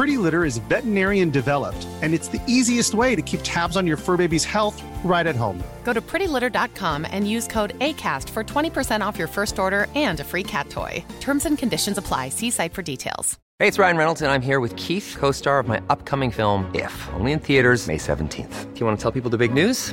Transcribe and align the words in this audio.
Pretty 0.00 0.16
Litter 0.16 0.46
is 0.46 0.56
veterinarian 0.56 1.28
developed, 1.28 1.86
and 2.00 2.14
it's 2.14 2.28
the 2.28 2.40
easiest 2.46 2.94
way 2.94 3.14
to 3.14 3.20
keep 3.20 3.40
tabs 3.42 3.76
on 3.76 3.86
your 3.86 3.98
fur 3.98 4.16
baby's 4.16 4.46
health 4.46 4.82
right 5.04 5.26
at 5.26 5.36
home. 5.36 5.62
Go 5.84 5.92
to 5.92 6.00
prettylitter.com 6.00 7.06
and 7.10 7.28
use 7.28 7.46
code 7.46 7.78
ACAST 7.80 8.30
for 8.30 8.42
20% 8.42 9.06
off 9.06 9.18
your 9.18 9.28
first 9.28 9.58
order 9.58 9.86
and 9.94 10.18
a 10.18 10.24
free 10.24 10.42
cat 10.42 10.70
toy. 10.70 11.04
Terms 11.20 11.44
and 11.44 11.58
conditions 11.58 11.98
apply. 11.98 12.30
See 12.30 12.48
site 12.48 12.72
for 12.72 12.80
details. 12.80 13.38
Hey, 13.58 13.68
it's 13.68 13.78
Ryan 13.78 13.98
Reynolds, 13.98 14.22
and 14.22 14.32
I'm 14.32 14.40
here 14.40 14.58
with 14.58 14.74
Keith, 14.76 15.18
co 15.18 15.32
star 15.32 15.58
of 15.58 15.68
my 15.68 15.82
upcoming 15.90 16.30
film, 16.30 16.64
If, 16.74 16.94
only 17.12 17.32
in 17.32 17.38
theaters, 17.38 17.86
May 17.86 17.98
17th. 17.98 18.72
Do 18.72 18.80
you 18.80 18.86
want 18.86 18.98
to 18.98 19.02
tell 19.02 19.12
people 19.12 19.28
the 19.28 19.36
big 19.36 19.52
news? 19.52 19.92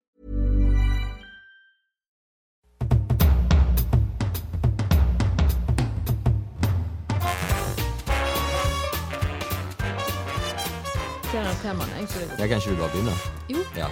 Temaene. 11.61 12.01
Jeg, 12.01 12.49
kan 12.49 12.57
ikke 12.57 12.73
du 12.73 12.79
bare 12.79 12.91
begynne? 12.93 13.17
Jo. 13.51 13.65
Ja. 13.77 13.89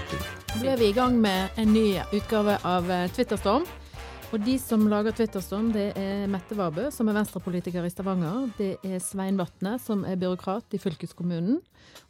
Nå 0.57 0.71
er 0.71 0.79
vi 0.81 0.89
i 0.89 0.95
gang 0.95 1.19
med 1.21 1.59
en 1.61 1.71
ny 1.73 1.99
utgave 2.15 2.57
av 2.65 2.89
eh, 2.91 3.07
Twitterstorm. 3.13 3.67
Og 4.29 4.43
de 4.45 4.59
som 4.61 4.83
lager 4.89 5.13
Twitterstorm, 5.17 5.71
det 5.73 5.87
er 5.97 6.27
Mette 6.29 6.53
Vabø, 6.57 6.89
som 6.93 7.07
er 7.09 7.15
venstrepolitiker 7.17 7.85
i 7.85 7.89
Stavanger. 7.89 8.51
Det 8.59 8.75
er 8.85 9.01
Svein 9.01 9.39
Vatne, 9.39 9.77
som 9.81 10.03
er 10.05 10.19
byråkrat 10.21 10.77
i 10.77 10.81
fylkeskommunen. 10.81 11.57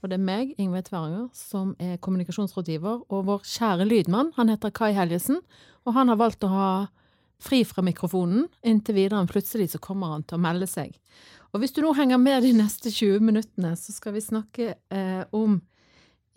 Og 0.02 0.12
det 0.12 0.18
er 0.18 0.26
meg, 0.28 0.52
Ingve 0.60 0.82
Tveranger, 0.84 1.30
som 1.36 1.72
er 1.80 1.96
kommunikasjonsrådgiver. 2.04 3.06
Og 3.08 3.28
vår 3.30 3.48
kjære 3.48 3.88
lydmann, 3.88 4.34
han 4.36 4.52
heter 4.52 4.74
Kai 4.76 4.92
Helgesen. 4.98 5.40
Og 5.88 5.96
han 5.96 6.12
har 6.12 6.20
valgt 6.20 6.44
å 6.44 6.52
ha 6.52 6.72
fri 7.40 7.62
fra 7.64 7.84
mikrofonen 7.88 8.50
inntil 8.68 9.00
videre, 9.00 9.22
men 9.22 9.32
plutselig 9.32 9.72
så 9.72 9.80
kommer 9.84 10.12
han 10.12 10.28
til 10.28 10.40
å 10.40 10.44
melde 10.44 10.68
seg. 10.68 10.98
Og 11.54 11.60
hvis 11.64 11.74
du 11.74 11.82
nå 11.82 11.94
henger 11.98 12.20
med 12.22 12.44
de 12.46 12.52
neste 12.54 12.92
20 12.94 13.20
minuttene, 13.26 13.72
så 13.80 13.94
skal 13.96 14.14
vi 14.14 14.22
snakke 14.22 14.68
eh, 14.94 15.24
om 15.34 15.60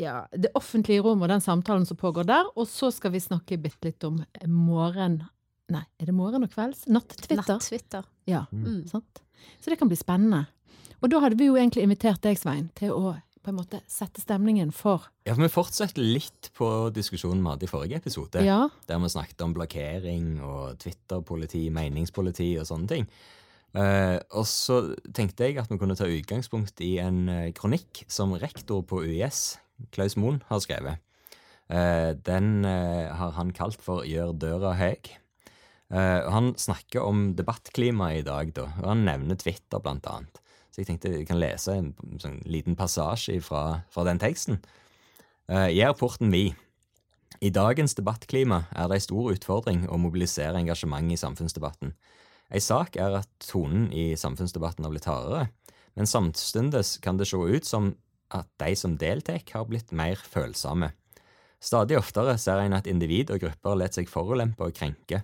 ja, 0.01 0.23
det 0.33 0.51
offentlige 0.59 1.03
rom 1.05 1.21
og 1.23 1.29
den 1.29 1.43
samtalen 1.45 1.85
som 1.87 1.99
pågår 2.01 2.25
der. 2.31 2.49
Og 2.57 2.67
så 2.71 2.89
skal 2.95 3.13
vi 3.15 3.21
snakke 3.21 3.59
bitte 3.61 3.91
litt 3.91 4.05
om 4.09 4.23
morgen... 4.49 5.21
Nei, 5.73 5.85
er 6.01 6.09
det 6.09 6.15
morgen 6.17 6.45
og 6.45 6.51
kvelds? 6.53 6.87
Natt-Twitter. 6.91 7.39
Natt-Twitter. 7.45 8.09
Ja, 8.29 8.47
Mm. 8.53 8.83
sant? 8.91 9.23
Så 9.61 9.71
det 9.71 9.79
kan 9.81 9.89
bli 9.89 9.97
spennende. 9.97 10.47
Og 11.03 11.11
da 11.11 11.21
hadde 11.23 11.39
vi 11.39 11.47
jo 11.49 11.55
egentlig 11.57 11.83
invitert 11.87 12.21
deg, 12.23 12.37
Svein, 12.39 12.69
til 12.79 12.93
å 12.93 13.15
på 13.43 13.51
en 13.51 13.57
måte 13.59 13.81
sette 13.91 14.21
stemningen 14.23 14.71
for 14.73 15.09
Ja, 15.27 15.35
for 15.35 15.43
Vi 15.43 15.49
fortsetter 15.51 16.03
litt 16.05 16.51
på 16.55 16.69
diskusjonen 16.95 17.43
vi 17.43 17.51
hadde 17.51 17.67
i 17.67 17.71
forrige 17.71 17.97
episode. 17.99 18.45
Ja, 18.45 18.69
Der 18.87 18.99
vi 19.03 19.09
snakket 19.11 19.43
om 19.43 19.55
blokkering 19.55 20.41
og 20.43 20.79
Twitter-politi, 20.79 21.69
meningspoliti 21.71 22.53
og 22.61 22.67
sånne 22.69 22.89
ting. 22.89 23.09
Eh, 23.73 24.19
og 24.37 24.45
så 24.49 24.81
tenkte 25.17 25.49
jeg 25.49 25.59
at 25.63 25.71
vi 25.73 25.79
kunne 25.81 25.97
ta 25.97 26.09
utgangspunkt 26.11 26.83
i 26.85 26.99
en 27.01 27.25
uh, 27.31 27.53
kronikk 27.57 28.05
som 28.13 28.35
rektor 28.37 28.83
på 28.85 29.01
UiS, 29.07 29.57
Klaus 29.97 30.19
Moen, 30.21 30.43
har 30.51 30.61
skrevet. 30.61 31.01
Uh, 31.73 32.13
den 32.27 32.67
har 32.69 33.33
han 33.39 33.55
kalt 33.57 33.81
for 33.81 34.05
'Gjør 34.05 34.37
døra. 34.37 34.75
Eh, 35.93 36.31
han 36.33 36.55
snakker 36.57 37.05
om 37.05 37.33
debattklimaet 37.37 38.23
i 38.23 38.25
dag, 38.25 38.53
da, 38.57 38.69
og 38.81 38.89
han 38.95 39.05
nevner 39.05 39.37
Twitter, 39.37 39.81
blant 39.83 40.07
annet. 40.09 40.41
Så 40.73 40.81
jeg 40.81 40.89
tenkte 40.89 41.13
jeg 41.13 41.27
kan 41.29 41.41
lese 41.41 41.75
en 41.77 41.91
sånn 42.23 42.39
liten 42.49 42.79
passasje 42.79 43.37
fra, 43.45 43.83
fra 43.93 44.07
den 44.09 44.21
teksten. 44.23 44.63
Uh, 45.51 45.69
I 45.69 45.83
rapporten 45.85 46.33
vi 46.33 46.47
i 47.45 47.51
dagens 47.53 47.93
debattklima 47.99 48.63
er 48.73 48.89
det 48.89 48.97
en 48.97 49.05
stor 49.05 49.35
utfordring 49.35 49.85
å 49.93 49.99
mobilisere 50.01 50.57
engasjement 50.63 51.13
i 51.13 51.21
samfunnsdebatten. 51.21 51.93
En 52.51 52.61
sak 52.61 52.97
er 53.01 53.19
at 53.21 53.29
tonen 53.45 53.91
i 53.93 54.13
samfunnsdebatten 54.19 54.85
har 54.85 54.93
blitt 54.93 55.09
hardere, 55.09 55.51
men 55.95 56.09
samtidig 56.09 56.83
kan 57.05 57.21
det 57.21 57.29
se 57.29 57.37
ut 57.37 57.69
som 57.69 57.93
at 58.33 58.49
de 58.63 58.73
som 58.77 58.97
deltar, 58.97 59.43
har 59.53 59.69
blitt 59.69 59.93
mer 59.93 60.17
følsomme. 60.17 60.93
Stadig 61.63 61.99
oftere 61.99 62.39
ser 62.41 62.65
en 62.65 62.75
at 62.75 62.89
individ 62.91 63.31
og 63.31 63.45
grupper 63.45 63.77
lar 63.79 63.93
seg 63.95 64.09
forulempe 64.11 64.67
og 64.67 64.75
krenke. 64.75 65.23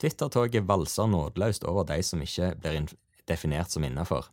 Twitter-toget 0.00 0.66
valser 0.68 1.08
nådeløst 1.08 1.64
over 1.68 1.86
de 1.88 2.00
som 2.04 2.20
ikke 2.24 2.54
blir 2.60 2.90
definert 3.28 3.72
som 3.72 3.84
innafor. 3.86 4.28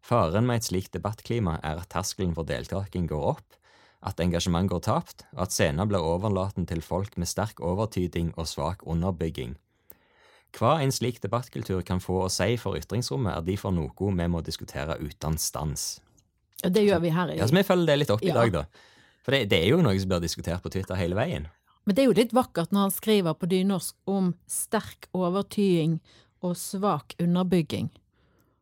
Faren 0.00 0.46
med 0.48 0.60
et 0.60 0.68
slikt 0.70 0.94
debattklima 0.96 1.58
er 1.60 1.82
at 1.82 1.90
terskelen 1.92 2.32
for 2.36 2.48
deltaking 2.48 3.08
går 3.10 3.26
opp, 3.34 3.58
at 4.00 4.20
engasjement 4.24 4.70
går 4.70 4.80
tapt, 4.86 5.26
og 5.36 5.44
at 5.44 5.52
scenen 5.52 5.88
blir 5.88 6.00
overlaten 6.00 6.64
til 6.68 6.80
folk 6.80 7.18
med 7.20 7.28
sterk 7.28 7.60
overtyding 7.60 8.32
og 8.38 8.48
svak 8.48 8.86
underbygging. 8.88 9.58
Hva 10.58 10.80
en 10.82 10.90
slik 10.92 11.20
debattkultur 11.22 11.82
kan 11.86 12.00
få 12.02 12.24
å 12.24 12.30
si 12.30 12.56
for 12.56 12.74
ytringsrommet, 12.76 13.36
er 13.36 13.42
derfor 13.46 13.70
noe 13.72 13.90
vi 14.16 14.26
må 14.28 14.42
diskutere 14.42 14.98
uten 15.00 15.38
stans. 15.38 16.00
det 16.62 16.82
gjør 16.84 17.00
vi 17.00 17.08
her. 17.10 17.28
i- 17.30 17.36
Ja, 17.38 17.46
så 17.46 17.54
Vi 17.54 17.62
følger 17.62 17.86
det 17.86 17.98
litt 17.98 18.10
opp 18.10 18.22
Ja. 18.22 18.30
i 18.30 18.34
dag, 18.34 18.52
da. 18.52 18.64
For 19.22 19.30
det, 19.32 19.48
det 19.48 19.62
er 19.64 19.68
jo 19.70 19.80
noe 19.82 19.98
som 19.98 20.08
blir 20.08 20.20
diskutert 20.20 20.60
på 20.62 20.70
Twitter 20.70 20.94
hele 20.94 21.14
veien. 21.14 21.46
Men 21.86 21.94
det 21.94 22.02
er 22.02 22.06
jo 22.06 22.12
litt 22.20 22.32
vakkert 22.32 22.70
når 22.72 22.80
han 22.80 22.90
skriver 22.90 23.34
på 23.34 23.48
dynorsk 23.48 23.94
om 24.06 24.34
sterk 24.46 25.06
overtying 25.14 26.00
og 26.42 26.56
svak 26.56 27.14
underbygging. 27.18 27.90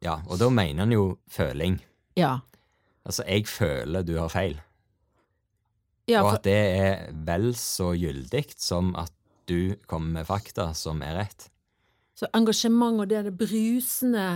Ja, 0.03 0.21
Og 0.29 0.39
da 0.39 0.49
mener 0.49 0.79
han 0.81 0.91
jo 0.93 1.19
føling. 1.29 1.81
Ja. 2.17 2.41
Altså, 3.05 3.25
jeg 3.27 3.47
føler 3.47 4.05
du 4.05 4.17
har 4.19 4.29
feil. 4.29 4.61
ja 6.09 6.23
og 6.23 6.35
at 6.35 6.43
det 6.43 6.55
er 6.81 7.13
vel 7.13 7.53
så 7.55 7.93
gyldig 7.99 8.55
som 8.57 8.95
at 8.97 9.11
du 9.47 9.75
kommer 9.89 10.13
med 10.21 10.27
fakta 10.27 10.75
som 10.75 11.03
er 11.03 11.17
rett. 11.25 11.49
Så 12.19 12.27
engasjement 12.35 12.99
og 13.05 13.09
det, 13.11 13.21
det 13.29 13.35
brusende 13.39 14.27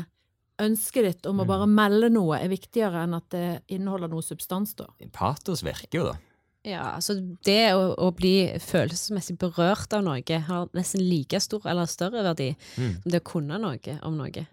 ønsket 0.63 1.07
ditt 1.09 1.27
om 1.27 1.41
å 1.43 1.47
Mm. 1.47 1.49
bare 1.51 1.67
melde 1.67 2.11
noe, 2.15 2.37
er 2.39 2.49
viktigere 2.53 3.03
enn 3.03 3.17
at 3.17 3.29
det 3.35 3.47
inneholder 3.75 4.09
noe 4.13 4.23
substans, 4.23 4.77
da. 4.79 4.87
Patos 5.13 5.65
virker 5.67 5.99
jo, 5.99 6.05
da. 6.13 6.19
Ja, 6.65 6.83
altså 6.95 7.17
det 7.43 7.73
å, 7.75 7.89
å 7.99 8.13
bli 8.15 8.47
følelsesmessig 8.63 9.35
berørt 9.41 9.93
av 9.97 10.05
noe 10.07 10.23
har 10.47 10.69
nesten 10.79 11.03
like 11.03 11.41
stor 11.43 11.65
eller 11.67 11.87
større 11.91 12.23
verdi 12.23 12.53
Mm. 12.79 13.03
som 13.03 13.11
det 13.11 13.21
å 13.25 13.31
kunne 13.33 13.59
noe 13.59 13.97
om 14.07 14.17
noe. 14.21 14.47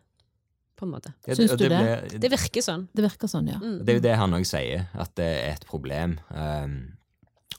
På 0.79 0.87
en 0.87 0.93
måte. 0.95 1.11
Ja, 1.27 1.35
Syns 1.35 1.51
du 1.59 1.67
det? 1.67 1.77
Ble, 1.77 2.19
Det 2.23 2.31
virker 2.31 2.61
sånn. 2.63 2.87
Det 2.95 3.03
virker 3.03 3.27
sånn, 3.27 3.49
ja. 3.51 3.59
Mm. 3.59 3.83
Det 3.85 3.89
er 3.93 3.97
jo 3.99 4.05
det 4.07 4.15
han 4.17 4.31
òg 4.33 4.45
sier, 4.47 4.87
at 4.95 5.13
det 5.19 5.25
er 5.27 5.51
et 5.53 5.65
problem. 5.67 6.17
Um, 6.31 6.93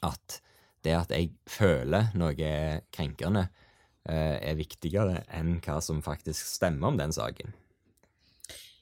at 0.03 0.41
det 0.83 0.95
at 0.97 1.09
jeg 1.13 1.29
føler 1.47 2.09
noe 2.17 2.33
er 2.41 2.81
krenkende, 2.91 3.47
er 4.09 4.55
viktigere 4.57 5.19
enn 5.29 5.59
hva 5.61 5.75
som 5.83 5.99
faktisk 6.01 6.47
stemmer 6.49 6.89
om 6.89 6.97
den 6.97 7.13
saken. 7.13 7.53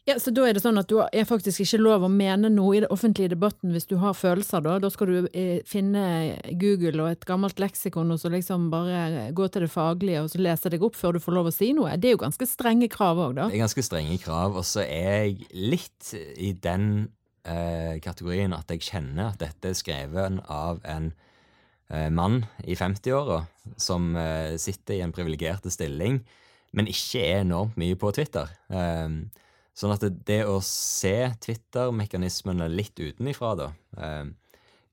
Ja, 0.09 0.15
Så 0.19 0.31
da 0.33 0.47
er 0.47 0.55
det 0.57 0.63
sånn 0.63 0.79
at 0.79 0.89
du 0.89 0.97
er 1.03 1.25
faktisk 1.27 1.61
ikke 1.61 1.77
lov 1.83 2.05
å 2.07 2.09
mene 2.09 2.49
noe 2.49 2.77
i 2.77 2.79
den 2.81 2.89
offentlige 2.89 3.33
debatten 3.35 3.75
hvis 3.75 3.85
du 3.85 3.99
har 4.01 4.15
følelser, 4.17 4.63
da? 4.65 4.79
Da 4.81 4.89
skal 4.89 5.11
du 5.11 5.27
eh, 5.37 5.59
finne 5.69 6.39
Google 6.57 7.03
og 7.03 7.11
et 7.11 7.27
gammelt 7.29 7.61
leksikon 7.61 8.09
og 8.15 8.17
så 8.21 8.31
liksom 8.33 8.71
bare 8.73 9.27
gå 9.37 9.49
til 9.53 9.67
det 9.67 9.69
faglige 9.73 10.23
og 10.23 10.31
så 10.33 10.41
lese 10.41 10.71
deg 10.73 10.85
opp 10.87 10.97
før 10.97 11.13
du 11.13 11.21
får 11.21 11.37
lov 11.37 11.51
å 11.51 11.53
si 11.53 11.69
noe? 11.77 11.93
Det 12.01 12.09
er 12.09 12.17
jo 12.17 12.23
ganske 12.23 12.49
strenge 12.49 12.89
krav 12.89 13.21
òg, 13.21 13.37
da. 13.37 13.47
Det 13.51 13.59
er 13.59 13.65
ganske 13.67 13.85
strenge 13.85 14.17
krav, 14.23 14.57
og 14.57 14.65
så 14.65 14.81
er 14.87 15.27
jeg 15.27 15.49
litt 15.53 16.13
i 16.41 16.55
den 16.57 16.89
eh, 17.45 17.99
kategorien 18.01 18.55
at 18.57 18.73
jeg 18.73 18.87
kjenner 18.89 19.29
at 19.29 19.43
dette 19.43 19.75
er 19.75 19.77
skrevet 19.77 20.41
av 20.49 20.81
en 20.89 21.11
eh, 21.11 21.25
mann 21.89 22.43
i 22.69 22.75
50-åra 22.77 23.39
som 23.77 24.15
eh, 24.15 24.55
sitter 24.57 24.93
i 24.93 25.01
en 25.01 25.13
privilegert 25.13 25.65
stilling, 25.71 26.19
men 26.71 26.89
ikke 26.89 27.21
er 27.23 27.43
enormt 27.43 27.77
mye 27.81 27.97
på 27.99 28.11
Twitter. 28.15 28.51
Eh, 28.69 29.07
sånn 29.77 29.95
at 29.95 30.03
det, 30.05 30.11
det 30.27 30.41
å 30.49 30.59
se 30.65 31.31
Twitter-mekanismene 31.45 32.69
litt 32.71 32.99
utenifra, 32.99 33.55
da, 33.57 33.69
eh, 33.97 34.25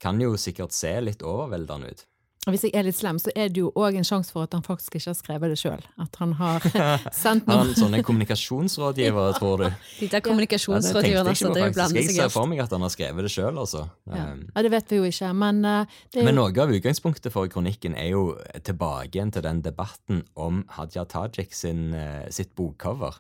kan 0.03 0.21
jo 0.21 0.37
sikkert 0.41 0.77
se 0.77 0.93
litt 1.01 1.25
overveldende 1.27 1.93
ut. 1.93 2.07
Og 2.47 2.55
hvis 2.55 2.63
jeg 2.69 2.77
er 2.79 2.85
litt 2.87 2.95
slem, 2.95 3.17
så 3.19 3.33
er 3.35 3.49
det 3.51 3.59
jo 3.59 3.73
òg 3.75 3.97
en 3.99 4.07
sjanse 4.07 4.31
for 4.31 4.47
at 4.47 4.53
han 4.55 4.63
faktisk 4.63 4.95
ikke 4.95 5.11
har 5.11 5.17
skrevet 5.19 5.51
det 5.51 5.57
sjøl. 5.59 5.81
At 5.99 6.15
han 6.21 6.37
har 6.39 6.63
sendt 7.25 7.49
Har 7.51 7.65
noe 7.65 7.73
han 7.73 7.73
sånne 7.75 8.03
kommunikasjonsrådgivere, 8.07 9.33
tror 9.41 9.65
du? 9.65 9.67
De 9.67 9.73
der 9.73 10.07
Ja, 10.07 10.13
det 10.15 10.23
kommunikasjonsrådgiverne 10.29 11.35
tenkte 11.35 11.59
jeg 11.59 11.73
altså, 11.73 11.83
ikke 11.83 11.83
det 11.83 11.83
er 11.83 11.83
på 11.83 11.83
jo 11.83 11.83
å 11.83 11.91
seg. 11.91 12.13
Jeg 12.13 12.17
ser 12.21 12.35
for 12.37 12.53
meg 12.53 12.63
at 12.63 12.77
han 12.77 12.87
har 12.87 12.95
skrevet 12.95 13.27
det 13.27 13.33
sjøl, 13.35 13.59
altså. 13.65 13.83
ja. 14.07 14.29
Um, 14.31 14.47
ja, 14.47 14.63
det 14.63 14.73
vet 14.77 14.95
vi 14.95 15.01
jo 15.01 15.11
ikke, 15.11 15.33
men 15.43 15.63
det 15.67 16.23
er 16.23 16.29
Men 16.31 16.39
noe 16.39 16.55
av 16.63 16.75
utgangspunktet 16.79 17.35
for 17.35 17.51
kronikken 17.51 17.99
er 17.99 18.13
jo 18.13 18.25
tilbake 18.63 19.11
igjen 19.19 19.35
til 19.35 19.47
den 19.49 19.65
debatten 19.67 20.23
om 20.39 20.63
Hadia 20.79 21.03
Tajik 21.11 21.55
sin, 21.55 21.89
eh, 21.99 22.29
sitt 22.31 22.55
bokcover, 22.55 23.19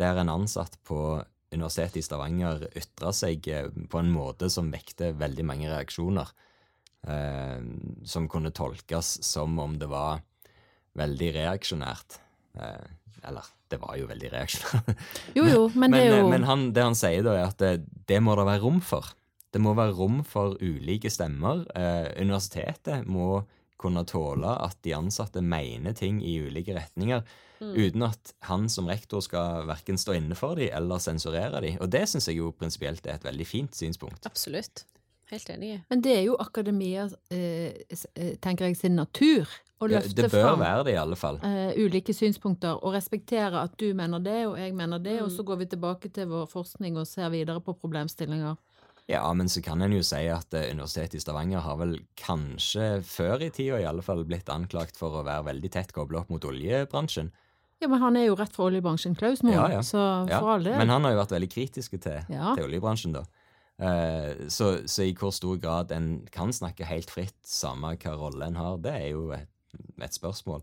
der 0.00 0.18
en 0.18 0.32
ansatt 0.32 0.74
på 0.82 1.20
Universitetet 1.54 1.98
i 1.98 2.04
Stavanger 2.06 2.66
ytra 2.78 3.14
seg 3.14 3.46
eh, 3.50 3.70
på 3.70 4.02
en 4.02 4.10
måte 4.14 4.50
som 4.50 4.70
vekte 4.74 5.14
veldig 5.18 5.46
mange 5.46 5.70
reaksjoner, 5.70 6.30
eh, 7.08 7.60
som 8.04 8.28
kunne 8.30 8.52
tolkes 8.54 9.18
som 9.26 9.58
om 9.62 9.78
det 9.80 9.88
var 9.90 10.20
veldig 10.98 11.30
reaksjonært. 11.38 12.18
Eh, 12.58 12.90
eller, 13.28 13.46
det 13.70 13.78
var 13.82 13.96
jo 14.00 14.08
veldig 14.10 14.32
reaksjonært. 14.32 15.06
Jo, 15.38 15.46
jo, 15.46 15.62
men 15.74 15.94
det 15.94 16.02
er 16.04 16.16
eh, 16.16 16.20
jo 16.22 16.28
men 16.32 16.46
han, 16.48 16.70
det 16.76 16.86
han 16.88 16.98
sier 16.98 17.24
da, 17.26 17.36
er 17.38 17.48
at 17.50 17.62
det, 17.62 17.74
det 18.10 18.20
må 18.24 18.36
det 18.38 18.48
være 18.48 18.64
rom 18.64 18.80
for. 18.84 19.12
Det 19.50 19.62
må 19.62 19.74
være 19.74 19.96
rom 19.98 20.20
for 20.26 20.58
ulike 20.62 21.10
stemmer. 21.10 21.64
Eh, 21.74 22.10
universitetet 22.22 23.08
må 23.10 23.42
kunne 23.80 24.04
tåle 24.04 24.50
at 24.60 24.76
de 24.84 24.92
ansatte 24.92 25.40
mener 25.40 25.94
ting 25.96 26.20
i 26.20 26.36
ulike 26.44 26.74
retninger, 26.76 27.24
uten 27.60 28.04
at 28.06 28.32
han 28.48 28.68
som 28.72 28.88
rektor 28.88 29.20
skal 29.24 29.66
verken 29.68 29.98
stå 30.00 30.14
inne 30.16 30.36
for 30.36 30.56
dem 30.56 30.72
eller 30.76 31.00
sensurere 31.00 31.60
dem. 31.64 31.78
Og 31.80 31.90
det 31.92 32.06
syns 32.08 32.28
jeg 32.28 32.38
jo 32.40 32.52
prinsipielt 32.56 33.04
er 33.08 33.18
et 33.18 33.26
veldig 33.26 33.46
fint 33.48 33.76
synspunkt. 33.76 34.28
Absolutt. 34.28 34.84
Helt 35.30 35.50
enig. 35.54 35.80
Men 35.90 36.00
det 36.02 36.16
er 36.18 36.22
jo 36.26 36.36
akademia, 36.42 37.08
eh, 37.30 37.72
eh, 38.16 38.36
tenker 38.42 38.66
jeg, 38.66 38.76
sin 38.76 38.96
natur. 38.96 39.46
Å 39.80 39.88
løfte 39.88 40.14
det 40.14 40.30
bør 40.30 40.42
fram 40.44 40.58
være 40.60 40.84
det, 40.84 40.92
i 40.94 40.98
alle 41.00 41.16
fall. 41.16 41.38
eh, 41.42 41.72
ulike 41.78 42.12
synspunkter 42.12 42.82
og 42.84 42.92
respektere 42.92 43.62
at 43.62 43.76
du 43.78 43.94
mener 43.94 44.18
det, 44.20 44.46
og 44.46 44.58
jeg 44.58 44.74
mener 44.74 44.98
det, 44.98 45.20
Mm. 45.20 45.24
og 45.24 45.30
så 45.30 45.44
går 45.44 45.58
vi 45.58 45.66
tilbake 45.66 46.12
til 46.12 46.26
vår 46.26 46.46
forskning 46.50 46.98
og 46.98 47.06
ser 47.06 47.30
videre 47.30 47.60
på 47.60 47.74
problemstillinger. 47.80 48.56
Ja, 49.08 49.32
men 49.32 49.46
så 49.48 49.62
kan 49.62 49.80
en 49.82 49.90
jo 49.92 50.02
si 50.02 50.26
at 50.28 50.50
Universitetet 50.52 51.14
i 51.14 51.18
Stavanger 51.20 51.60
har 51.60 51.76
vel 51.78 51.96
kanskje 52.16 53.00
før 53.02 53.40
i 53.42 53.50
tida 53.50 53.80
i 53.80 53.84
alle 53.88 54.02
fall 54.02 54.22
blitt 54.24 54.46
anklagt 54.52 54.96
for 54.96 55.10
å 55.10 55.24
være 55.24 55.44
veldig 55.48 55.70
tett 55.70 55.92
kobla 55.92 56.20
opp 56.20 56.30
mot 56.30 56.44
oljebransjen. 56.44 57.30
Ja, 57.80 57.88
men 57.88 57.98
han 58.02 58.16
er 58.16 58.26
jo 58.26 58.36
rett 58.36 58.52
fra 58.52 58.66
oljebransjen, 58.68 59.16
Klaus 59.16 59.42
Moen, 59.42 59.54
Ja, 59.54 59.68
ja. 59.68 59.80
så 59.80 60.28
Ja, 60.28 60.40
all 60.44 60.62
del. 60.62 60.76
Men 60.76 60.88
han 60.90 61.02
har 61.02 61.12
jo 61.12 61.22
vært 61.24 61.32
veldig 61.40 61.48
kritisk 61.50 61.98
til, 62.00 62.20
Ja. 62.28 62.54
til 62.54 62.64
oljebransjen, 62.68 63.12
da. 63.14 63.24
Eh, 63.80 64.48
så, 64.52 64.74
så 64.86 65.06
i 65.08 65.14
hvor 65.16 65.32
stor 65.32 65.56
grad 65.62 65.92
en 65.96 66.10
kan 66.32 66.52
snakke 66.52 66.84
helt 66.84 67.10
fritt, 67.10 67.38
samme 67.46 67.94
hva 67.96 68.12
rolle 68.20 68.50
en 68.50 68.58
har, 68.60 68.76
det 68.84 68.92
er 68.92 69.08
jo 69.14 69.30
et, 69.32 69.48
et 70.04 70.14
spørsmål. 70.16 70.60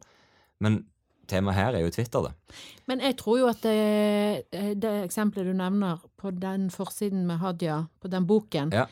Men 0.62 0.84
temaet 1.28 1.58
her 1.58 1.76
er 1.76 1.84
jo 1.84 1.90
Twitter, 1.92 2.28
da. 2.30 2.62
Men 2.88 3.02
jeg 3.04 3.18
tror 3.20 3.40
jo 3.42 3.50
at 3.50 3.66
det, 3.66 4.46
det 4.80 4.94
eksempelet 5.08 5.50
du 5.50 5.58
nevner 5.58 6.00
på 6.22 6.32
den 6.32 6.70
forsiden 6.74 7.26
med 7.28 7.42
Hadia, 7.42 7.82
på 8.00 8.08
den 8.14 8.28
boken, 8.30 8.72
Ja. 8.78 8.86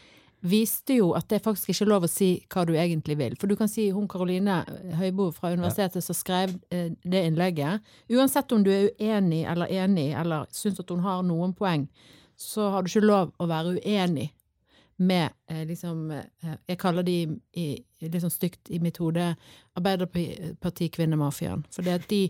viste 0.45 0.97
jo 0.99 1.13
at 1.17 1.29
det 1.31 1.39
faktisk 1.45 1.69
ikke 1.71 1.85
er 1.85 1.89
lov 1.93 2.03
å 2.05 2.11
si 2.11 2.27
hva 2.53 2.65
du 2.67 2.73
egentlig 2.77 3.15
vil. 3.17 3.37
For 3.39 3.47
du 3.49 3.55
kan 3.57 3.69
si 3.71 3.87
hun 3.95 4.07
Karoline 4.11 4.59
Høibo 4.99 5.29
fra 5.33 5.53
universitetet 5.55 6.03
som 6.05 6.13
skrev 6.17 6.51
eh, 6.69 6.91
det 7.01 7.23
innlegget. 7.29 7.81
Uansett 8.13 8.51
om 8.53 8.65
du 8.65 8.69
er 8.73 8.91
uenig 8.99 9.45
eller 9.49 9.71
enig, 9.73 10.11
eller 10.17 10.45
syns 10.53 10.81
at 10.83 10.91
hun 10.93 11.01
har 11.05 11.23
noen 11.25 11.53
poeng, 11.57 11.87
så 12.37 12.69
har 12.73 12.83
du 12.83 12.91
ikke 12.91 13.05
lov 13.05 13.31
å 13.39 13.47
være 13.49 13.77
uenig 13.79 14.29
med 14.97 15.29
eh, 15.51 15.65
liksom 15.67 16.11
eh, 16.11 16.53
Jeg 16.67 16.79
kaller 16.79 17.03
de 17.03 17.17
i, 17.59 17.65
litt 17.99 18.21
sånn 18.23 18.31
stygt 18.31 18.71
i 18.71 18.79
mitt 18.79 18.99
hode 19.03 19.33
Arbeiderpartikvinnemafiaen. 19.75 21.65
Fordi 21.75 21.91
at 21.95 22.07
de 22.11 22.21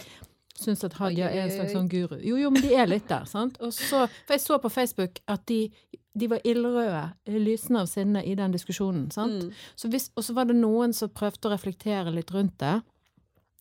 syns 0.56 0.86
at 0.88 0.96
Hadia 0.98 1.30
er 1.30 1.46
en 1.46 1.54
slags 1.54 1.76
sånn 1.76 1.90
guru. 1.92 2.18
Jo, 2.24 2.40
jo, 2.40 2.50
men 2.54 2.64
de 2.64 2.74
er 2.78 2.88
litt 2.90 3.10
der, 3.12 3.28
sant? 3.30 3.60
Og 3.62 3.74
så, 3.76 4.06
for 4.26 4.38
jeg 4.38 4.44
så 4.46 4.58
på 4.64 4.72
Facebook 4.72 5.20
at 5.32 5.44
de, 5.52 5.68
de 6.16 6.30
var 6.32 6.42
ildrøde, 6.48 7.04
lysende 7.36 7.84
av 7.84 7.92
sinne 7.92 8.24
i 8.24 8.38
den 8.40 8.56
diskusjonen, 8.56 9.10
sant? 9.14 9.52
Så 9.76 9.92
hvis, 9.92 10.10
og 10.16 10.26
så 10.26 10.36
var 10.38 10.48
det 10.50 10.56
noen 10.58 10.96
som 10.96 11.12
prøvde 11.12 11.50
å 11.50 11.54
reflektere 11.54 12.14
litt 12.16 12.32
rundt 12.34 12.56
det. 12.64 12.78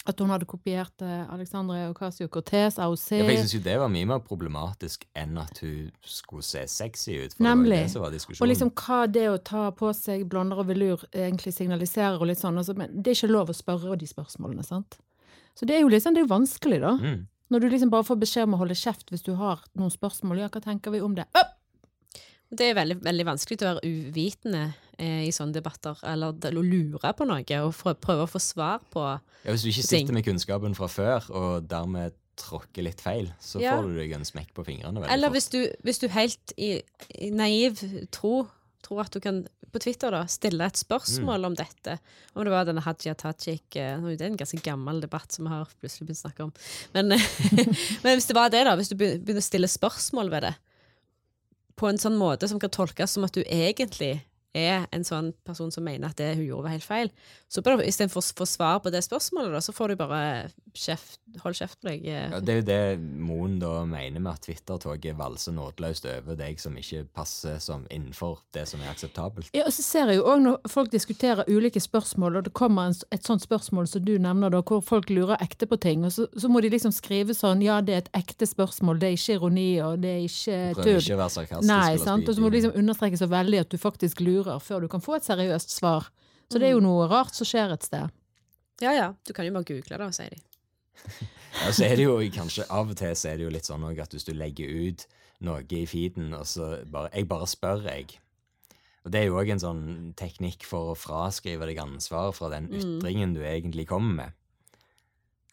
At 0.05 0.19
hun 0.21 0.29
hadde 0.29 0.45
kopiert 0.45 1.01
eh, 1.01 1.33
Alexandre 1.33 1.87
Ocasio-Cortez, 1.89 2.77
AOC 2.77 3.07
Ja, 3.17 3.25
jeg 3.25 3.41
syns 3.41 3.55
jo 3.57 3.61
det 3.65 3.77
var 3.81 3.89
mye 3.93 4.09
mer 4.11 4.21
problematisk 4.21 5.07
enn 5.17 5.39
at 5.41 5.63
hun 5.65 5.89
skulle 6.05 6.45
se 6.45 6.67
sexy 6.69 7.15
ut. 7.23 7.37
For 7.39 7.47
Nemlig. 7.47 7.79
det 7.79 7.79
var 7.79 7.89
det 7.89 7.95
som 7.95 8.05
var 8.05 8.13
diskusjonen. 8.13 8.45
Og 8.45 8.53
liksom 8.53 8.73
hva 8.83 8.99
det 9.09 9.25
å 9.33 9.39
ta 9.41 9.65
på 9.73 9.95
seg 9.97 10.27
blonder 10.29 10.61
og 10.61 10.69
velur 10.69 11.07
egentlig 11.09 11.55
signaliserer 11.57 12.21
og 12.21 12.29
litt 12.29 12.43
sånn. 12.43 12.61
Altså, 12.61 12.77
men 12.77 12.93
det 12.93 13.15
er 13.15 13.19
ikke 13.23 13.33
lov 13.33 13.55
å 13.55 13.57
spørre 13.57 13.97
de 13.97 14.11
spørsmålene, 14.11 14.67
sant? 14.67 15.01
Så 15.57 15.65
det 15.65 15.79
er 15.79 15.85
jo 15.87 15.93
liksom, 15.95 16.13
det 16.13 16.21
er 16.21 16.29
jo 16.29 16.35
vanskelig, 16.35 16.83
da. 16.85 16.95
Mm. 17.01 17.25
Når 17.55 17.65
du 17.65 17.69
liksom 17.73 17.93
bare 17.93 18.05
får 18.05 18.21
beskjed 18.21 18.49
om 18.49 18.59
å 18.59 18.61
holde 18.61 18.77
kjeft 18.77 19.13
hvis 19.13 19.25
du 19.25 19.35
har 19.41 19.65
noen 19.79 19.93
spørsmål. 19.93 20.45
Ja, 20.45 20.53
hva 20.53 20.61
tenker 20.65 20.93
vi 20.93 21.01
om 21.05 21.17
det? 21.17 21.31
Øpp! 21.33 21.61
Det 22.55 22.69
er 22.71 22.77
veldig, 22.77 23.01
veldig 23.03 23.25
vanskelig 23.27 23.57
å 23.63 23.71
være 23.73 23.89
uvitende 23.89 24.67
eh, 24.99 25.25
i 25.27 25.31
sånne 25.35 25.53
debatter, 25.53 25.99
eller 26.05 26.33
å 26.33 26.63
lure 26.65 27.13
på 27.17 27.27
noe 27.27 27.61
og 27.65 27.75
prøve 28.01 28.27
å 28.27 28.31
få 28.31 28.41
svar 28.41 28.81
på 28.93 29.01
Ja, 29.45 29.51
Hvis 29.53 29.63
du 29.63 29.69
ikke 29.69 29.87
ting. 29.89 30.07
sitter 30.07 30.15
med 30.15 30.25
kunnskapen 30.25 30.75
fra 30.75 30.87
før, 30.89 31.31
og 31.31 31.69
dermed 31.69 32.13
tråkker 32.37 32.83
litt 32.83 33.01
feil, 33.01 33.29
så 33.41 33.61
Ja. 33.61 33.77
får 33.77 33.89
du 33.89 33.95
deg 33.99 34.13
en 34.13 34.25
smekk 34.25 34.55
på 34.55 34.65
fingrene 34.65 35.05
Eller 35.09 35.29
fort. 35.29 35.35
hvis 35.37 35.49
du, 35.51 35.69
hvis 35.85 35.99
du 36.01 36.09
helt 36.09 36.53
i, 36.59 36.83
i 37.21 37.31
naiv 37.31 37.79
tro 38.11 38.49
tror 38.83 39.01
at 39.01 39.11
du 39.13 39.21
kan 39.21 39.47
på 39.73 39.81
Twitter 39.81 40.11
da, 40.11 40.25
stille 40.27 40.61
et 40.65 40.75
spørsmål 40.77 41.41
Mm. 41.41 41.45
om 41.47 41.55
dette. 41.55 41.99
Om 42.37 42.45
det 42.45 42.51
var 42.53 42.65
denne 42.65 42.81
Hadia 42.83 43.15
Tajik 43.15 43.75
eh, 43.77 43.99
Det 44.01 44.21
er 44.21 44.27
en 44.27 44.37
ganske 44.37 44.61
gammel 44.63 45.01
debatt 45.01 45.33
som 45.33 45.45
vi 45.47 45.51
har 45.51 45.65
plutselig 45.81 46.07
begynt 46.07 46.21
å 46.25 46.29
snakke 46.29 46.41
om. 46.45 46.53
Men, 46.95 47.09
men 48.05 48.17
hvis 48.19 48.27
det 48.27 48.37
var 48.37 48.51
det, 48.51 48.65
da, 48.65 48.77
hvis 48.77 48.89
du 48.91 48.95
begynner 48.97 49.41
å 49.41 49.43
stille 49.43 49.67
spørsmål 49.67 50.31
ved 50.31 50.43
det, 50.43 50.55
på 51.77 51.89
en 51.89 51.99
sånn 51.99 52.17
måte 52.17 52.47
som 52.49 52.61
kan 52.61 52.71
tolkes 52.71 53.11
som 53.17 53.25
at 53.25 53.33
du 53.35 53.43
egentlig 53.43 54.23
er 54.55 54.87
en 54.95 55.05
sånn 55.05 55.33
person 55.45 55.73
som 55.75 55.85
mener 55.85 56.09
at 56.13 56.19
det 56.21 56.33
hun 56.39 56.47
gjorde, 56.47 56.65
var 56.69 56.75
helt 56.77 56.87
feil, 56.87 57.11
så 57.51 57.63
bare 57.63 57.87
istedenfor 57.87 58.23
å 58.23 58.29
få 58.41 58.47
svar 58.49 58.81
på 58.85 58.91
det 58.95 59.03
spørsmålet, 59.07 59.53
da, 59.55 59.61
så 59.63 59.75
får 59.75 59.93
du 59.93 59.97
bare 60.01 60.21
kjeft, 60.75 61.21
hold 61.43 61.55
kjeft 61.59 61.81
på 61.83 61.89
deg. 61.91 62.07
eh. 62.07 62.31
Ja, 62.33 62.41
det 62.43 62.53
er 62.55 62.61
jo 62.61 62.67
det 62.69 62.79
Moen 63.25 63.59
da 63.63 63.85
mener 63.87 64.21
med 64.23 64.33
at 64.33 64.43
Twitter-toget 64.47 65.17
valser 65.19 65.55
nådeløst 65.55 66.07
over 66.11 66.39
deg 66.39 66.59
som 66.63 66.77
ikke 66.79 67.05
passer 67.15 67.59
som 67.63 67.85
innenfor 67.95 68.41
det 68.55 68.67
som 68.71 68.83
er 68.83 68.91
akseptabelt. 68.91 69.51
Ja, 69.55 69.67
og 69.69 69.75
så 69.77 69.85
ser 69.87 70.11
jeg 70.11 70.19
jo 70.21 70.27
òg 70.33 70.43
når 70.43 70.71
folk 70.71 70.91
diskuterer 70.93 71.47
ulike 71.51 71.81
spørsmål, 71.83 72.41
og 72.41 72.49
det 72.49 72.55
kommer 72.57 72.91
en, 72.91 72.97
et 73.15 73.27
sånt 73.27 73.43
spørsmål 73.45 73.89
som 73.91 74.05
du 74.05 74.17
nevner, 74.19 74.51
da, 74.55 74.63
hvor 74.67 74.83
folk 74.85 75.11
lurer 75.15 75.41
ekte 75.43 75.69
på 75.71 75.79
ting, 75.83 76.05
og 76.07 76.13
så, 76.15 76.27
så 76.37 76.51
må 76.51 76.63
de 76.65 76.73
liksom 76.75 76.95
skrive 76.95 77.35
sånn 77.35 77.63
ja, 77.65 77.81
det 77.85 77.95
er 77.95 78.03
et 78.05 78.13
ekte 78.25 78.47
spørsmål, 78.51 78.99
det 79.03 79.09
er 79.13 79.19
ikke 79.19 79.39
ironi, 79.39 79.69
og 79.85 80.03
det 80.03 80.11
er 80.17 80.25
ikke 80.27 80.59
Prøver 80.75 80.91
tull. 80.91 81.01
ikke 81.03 81.17
å 81.17 81.23
være 81.23 81.35
sarkastisk. 81.39 81.71
Nei, 81.71 81.99
sant? 82.03 82.29
Og 82.29 82.37
så 82.37 82.43
må 82.43 82.51
du 82.51 82.59
liksom 82.59 82.77
understreke 82.83 83.21
så 83.21 83.31
veldig 83.31 83.63
at 83.65 83.71
du 83.73 83.79
faktisk 83.81 84.21
lurer 84.25 84.44
før 84.63 84.81
du 84.81 84.89
kan 84.89 85.01
få 85.01 85.17
et 85.17 85.25
seriøst 85.25 85.71
svar. 85.71 86.11
Så 86.51 86.59
det 86.59 86.69
er 86.69 86.73
jo 86.75 86.81
Mm. 86.81 86.85
noe 86.89 87.09
rart 87.09 87.35
som 87.35 87.47
skjer 87.47 87.73
et 87.73 87.83
sted. 87.83 88.11
Ja 88.81 88.93
ja, 88.93 89.15
du 89.27 89.33
kan 89.33 89.47
jo 89.47 89.53
bare 89.53 89.65
google 89.65 89.99
det, 89.99 90.15
sier 90.15 90.31
de. 90.31 90.41
Ja, 91.55 91.71
så 91.71 91.85
er 91.87 91.95
det 91.97 92.05
jo 92.05 92.19
kanskje 92.35 92.65
Av 92.71 92.89
og 92.91 92.97
til 92.97 93.15
så 93.15 93.29
er 93.31 93.37
det 93.39 93.45
jo 93.45 93.51
litt 93.51 93.65
sånn 93.67 93.85
at 94.01 94.11
hvis 94.11 94.25
du 94.27 94.33
legger 94.35 94.67
ut 94.89 95.07
noe 95.41 95.63
i 95.71 95.87
feeden, 95.87 96.33
og 96.35 96.45
så 96.47 96.85
bare 96.91 97.11
Jeg 97.15 97.29
bare 97.29 97.47
spør, 97.47 97.83
jeg. 97.85 98.19
Og 99.05 99.13
det 99.13 99.21
er 99.21 99.27
jo 99.27 99.37
òg 99.39 99.51
en 99.51 99.61
sånn 99.61 100.15
teknikk 100.17 100.65
for 100.65 100.93
å 100.95 100.99
fraskrive 100.99 101.67
deg 101.67 101.79
ansvar 101.79 102.33
fra 102.35 102.49
den 102.51 102.69
ytringen 102.73 103.35
du 103.35 103.41
egentlig 103.43 103.87
kommer 103.87 104.15
med. 104.15 104.33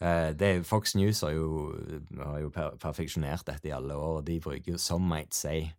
Eh, 0.02 0.34
det, 0.34 0.42
er- 0.42 0.64
Fox 0.64 0.96
News 0.96 1.22
har 1.22 1.32
jo, 1.32 1.76
har 2.18 2.40
jo 2.42 2.50
per 2.50 2.72
perfeksjonert 2.82 3.46
dette 3.46 3.68
i 3.70 3.72
alle 3.76 3.94
år, 3.94 4.18
og 4.18 4.26
de 4.26 4.40
bruker 4.40 4.72
jo 4.72 4.78
'some 4.78 5.08
might 5.08 5.34
say'. 5.34 5.72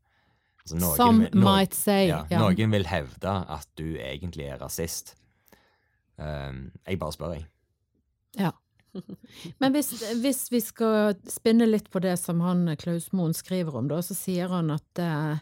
Altså, 0.63 0.77
noen 0.79 0.97
Some 0.97 1.19
vil- 1.25 1.31
noen- 1.35 1.45
might 1.45 1.75
say. 1.75 2.07
Ja, 2.09 2.21
yeah. 2.31 2.41
Noen 2.43 2.71
vil 2.77 2.85
hevde 2.87 3.33
at 3.51 3.67
du 3.77 3.97
egentlig 3.99 4.47
er 4.53 4.59
rasist. 4.63 5.15
Um, 6.19 6.71
jeg 6.87 6.99
bare 7.01 7.13
spør, 7.17 7.33
jeg. 7.35 7.47
Ja. 8.39 8.51
Men 9.59 9.73
hvis, 9.73 9.89
hvis 10.21 10.43
vi 10.53 10.61
skal 10.61 11.15
spinne 11.33 11.67
litt 11.67 11.89
på 11.91 11.99
det 12.05 12.19
som 12.21 12.41
han 12.45 12.67
Klaus 12.79 13.09
Moen 13.17 13.33
skriver 13.35 13.75
om, 13.81 13.89
da, 13.89 14.03
så 14.05 14.15
sier 14.15 14.49
han 14.53 14.71
at 14.71 15.01
eh, 15.01 15.39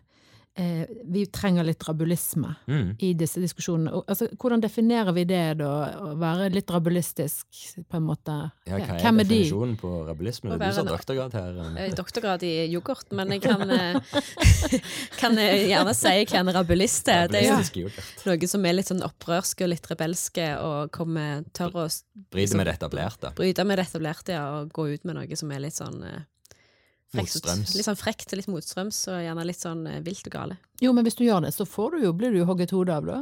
eh, 0.56 0.86
vi 1.04 1.24
trenger 1.26 1.64
litt 1.64 1.82
rabulisme 1.86 2.54
Mm. 2.68 2.96
i 2.98 3.12
disse 3.14 3.40
diskusjonene. 3.40 3.92
Og, 3.94 4.04
altså, 4.08 4.28
hvordan 4.36 4.60
definerer 4.60 5.12
vi 5.14 5.24
det, 5.24 5.58
da? 5.58 5.70
Å 6.00 6.16
være 6.18 6.50
litt 6.52 6.66
rabulistisk, 6.70 7.46
på 7.88 7.96
en 7.96 8.02
måte? 8.06 8.34
Ja, 8.66 8.76
hva 8.78 8.96
er 8.96 9.00
Hvem 9.04 9.20
er 9.20 9.24
de? 9.24 9.38
definisjonen 9.44 9.76
på 9.80 9.92
rabulisme? 10.06 10.50
Du 10.58 10.64
en- 10.64 10.86
doktorgrad 10.86 11.32
her. 11.32 11.58
Anette. 11.64 11.96
doktorgrad 11.96 12.42
i 12.42 12.66
yoghurt, 12.72 13.10
men 13.12 13.30
jeg 13.30 13.42
kan, 13.42 13.70
eh, 13.70 14.00
kan 15.20 15.36
jeg 15.36 15.68
gjerne 15.70 15.94
si 15.94 16.14
hva 16.26 16.40
en 16.42 16.52
rabulist 16.54 17.08
er. 17.08 17.28
Det 17.28 17.42
er 17.42 17.48
jo 17.48 17.88
noe 18.26 18.46
som 18.48 18.64
er 18.66 18.72
litt 18.76 18.86
sånn 18.90 19.02
opprørske 19.06 19.64
og 19.64 19.72
litt 19.72 19.86
rebelske, 19.90 20.48
og 20.60 20.90
kommer, 20.92 21.44
tør 21.52 21.86
å 21.86 22.02
Bryte 22.30 22.56
med 22.56 22.66
det 22.66 22.74
etablerte. 22.78 23.34
bryte 23.34 23.64
med 23.66 23.78
det 23.78 23.86
etablerte 23.88 24.32
ja, 24.36 24.44
og 24.60 24.72
gå 24.72 24.92
ut 24.94 25.04
med 25.04 25.16
noe 25.16 25.36
som 25.36 25.50
er 25.52 25.60
litt 25.60 25.74
sånn 25.78 26.02
eh, 26.04 26.20
frekt, 27.14 27.50
Litt 27.74 27.86
sånn 27.86 27.98
frekt, 27.98 28.32
litt 28.38 28.48
motstrøms, 28.50 29.02
og 29.10 29.20
gjerne 29.24 29.44
litt 29.48 29.60
sånn 29.60 29.84
eh, 29.90 30.00
vilt 30.06 30.30
og 30.30 30.34
gale. 30.34 30.56
Jo, 30.82 30.94
men 30.96 31.06
hvis 31.06 31.18
du 31.18 31.26
gjør 31.26 31.44
det, 31.46 31.52
så 31.56 31.66
får 31.68 31.96
du 31.96 32.06
jo, 32.06 32.14
blir 32.16 32.34
du 32.34 32.40
jo 32.40 32.48
hogget 32.48 32.74
hodet 32.76 32.96
av, 32.96 33.10
da. 33.10 33.20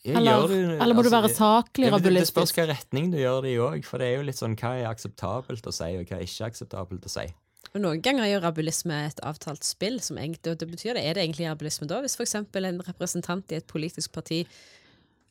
Eller, 0.00 0.46
det, 0.48 0.58
eller 0.80 0.96
må 0.96 1.02
du 1.04 1.10
altså, 1.10 1.16
være 1.18 1.30
saklig 1.36 1.90
rabulistisk? 1.92 2.06
det, 2.08 2.16
det 2.16 2.28
spørs 2.30 2.52
hvilken 2.54 2.70
retning 2.70 3.10
du 3.12 3.18
gjør 3.20 3.42
det 3.44 3.50
i 3.52 3.58
òg, 3.60 3.82
for 3.84 4.00
det 4.00 4.08
er 4.08 4.14
jo 4.16 4.26
litt 4.30 4.38
sånn 4.38 4.56
hva 4.56 4.72
er 4.78 4.88
akseptabelt 4.88 5.66
å 5.68 5.74
si, 5.76 5.90
og 5.98 6.08
hva 6.08 6.16
er 6.16 6.24
ikke 6.24 6.48
akseptabelt 6.48 7.08
å 7.10 7.12
si. 7.12 7.26
Og 7.70 7.82
Noen 7.84 8.00
ganger 8.02 8.24
er 8.24 8.32
jo 8.32 8.40
rabulisme 8.42 8.96
et 9.06 9.20
avtalt 9.26 9.66
spill. 9.66 10.00
Som 10.02 10.18
egentlig, 10.18 10.54
og 10.54 10.62
det 10.62 10.68
betyr 10.70 10.96
det, 10.96 11.04
Er 11.04 11.14
det 11.14 11.26
egentlig 11.26 11.46
rabulisme 11.46 11.86
da? 11.90 12.00
Hvis 12.02 12.16
f.eks. 12.18 12.34
en 12.34 12.82
representant 12.86 13.52
i 13.52 13.60
et 13.60 13.66
politisk 13.70 14.12
parti 14.16 14.40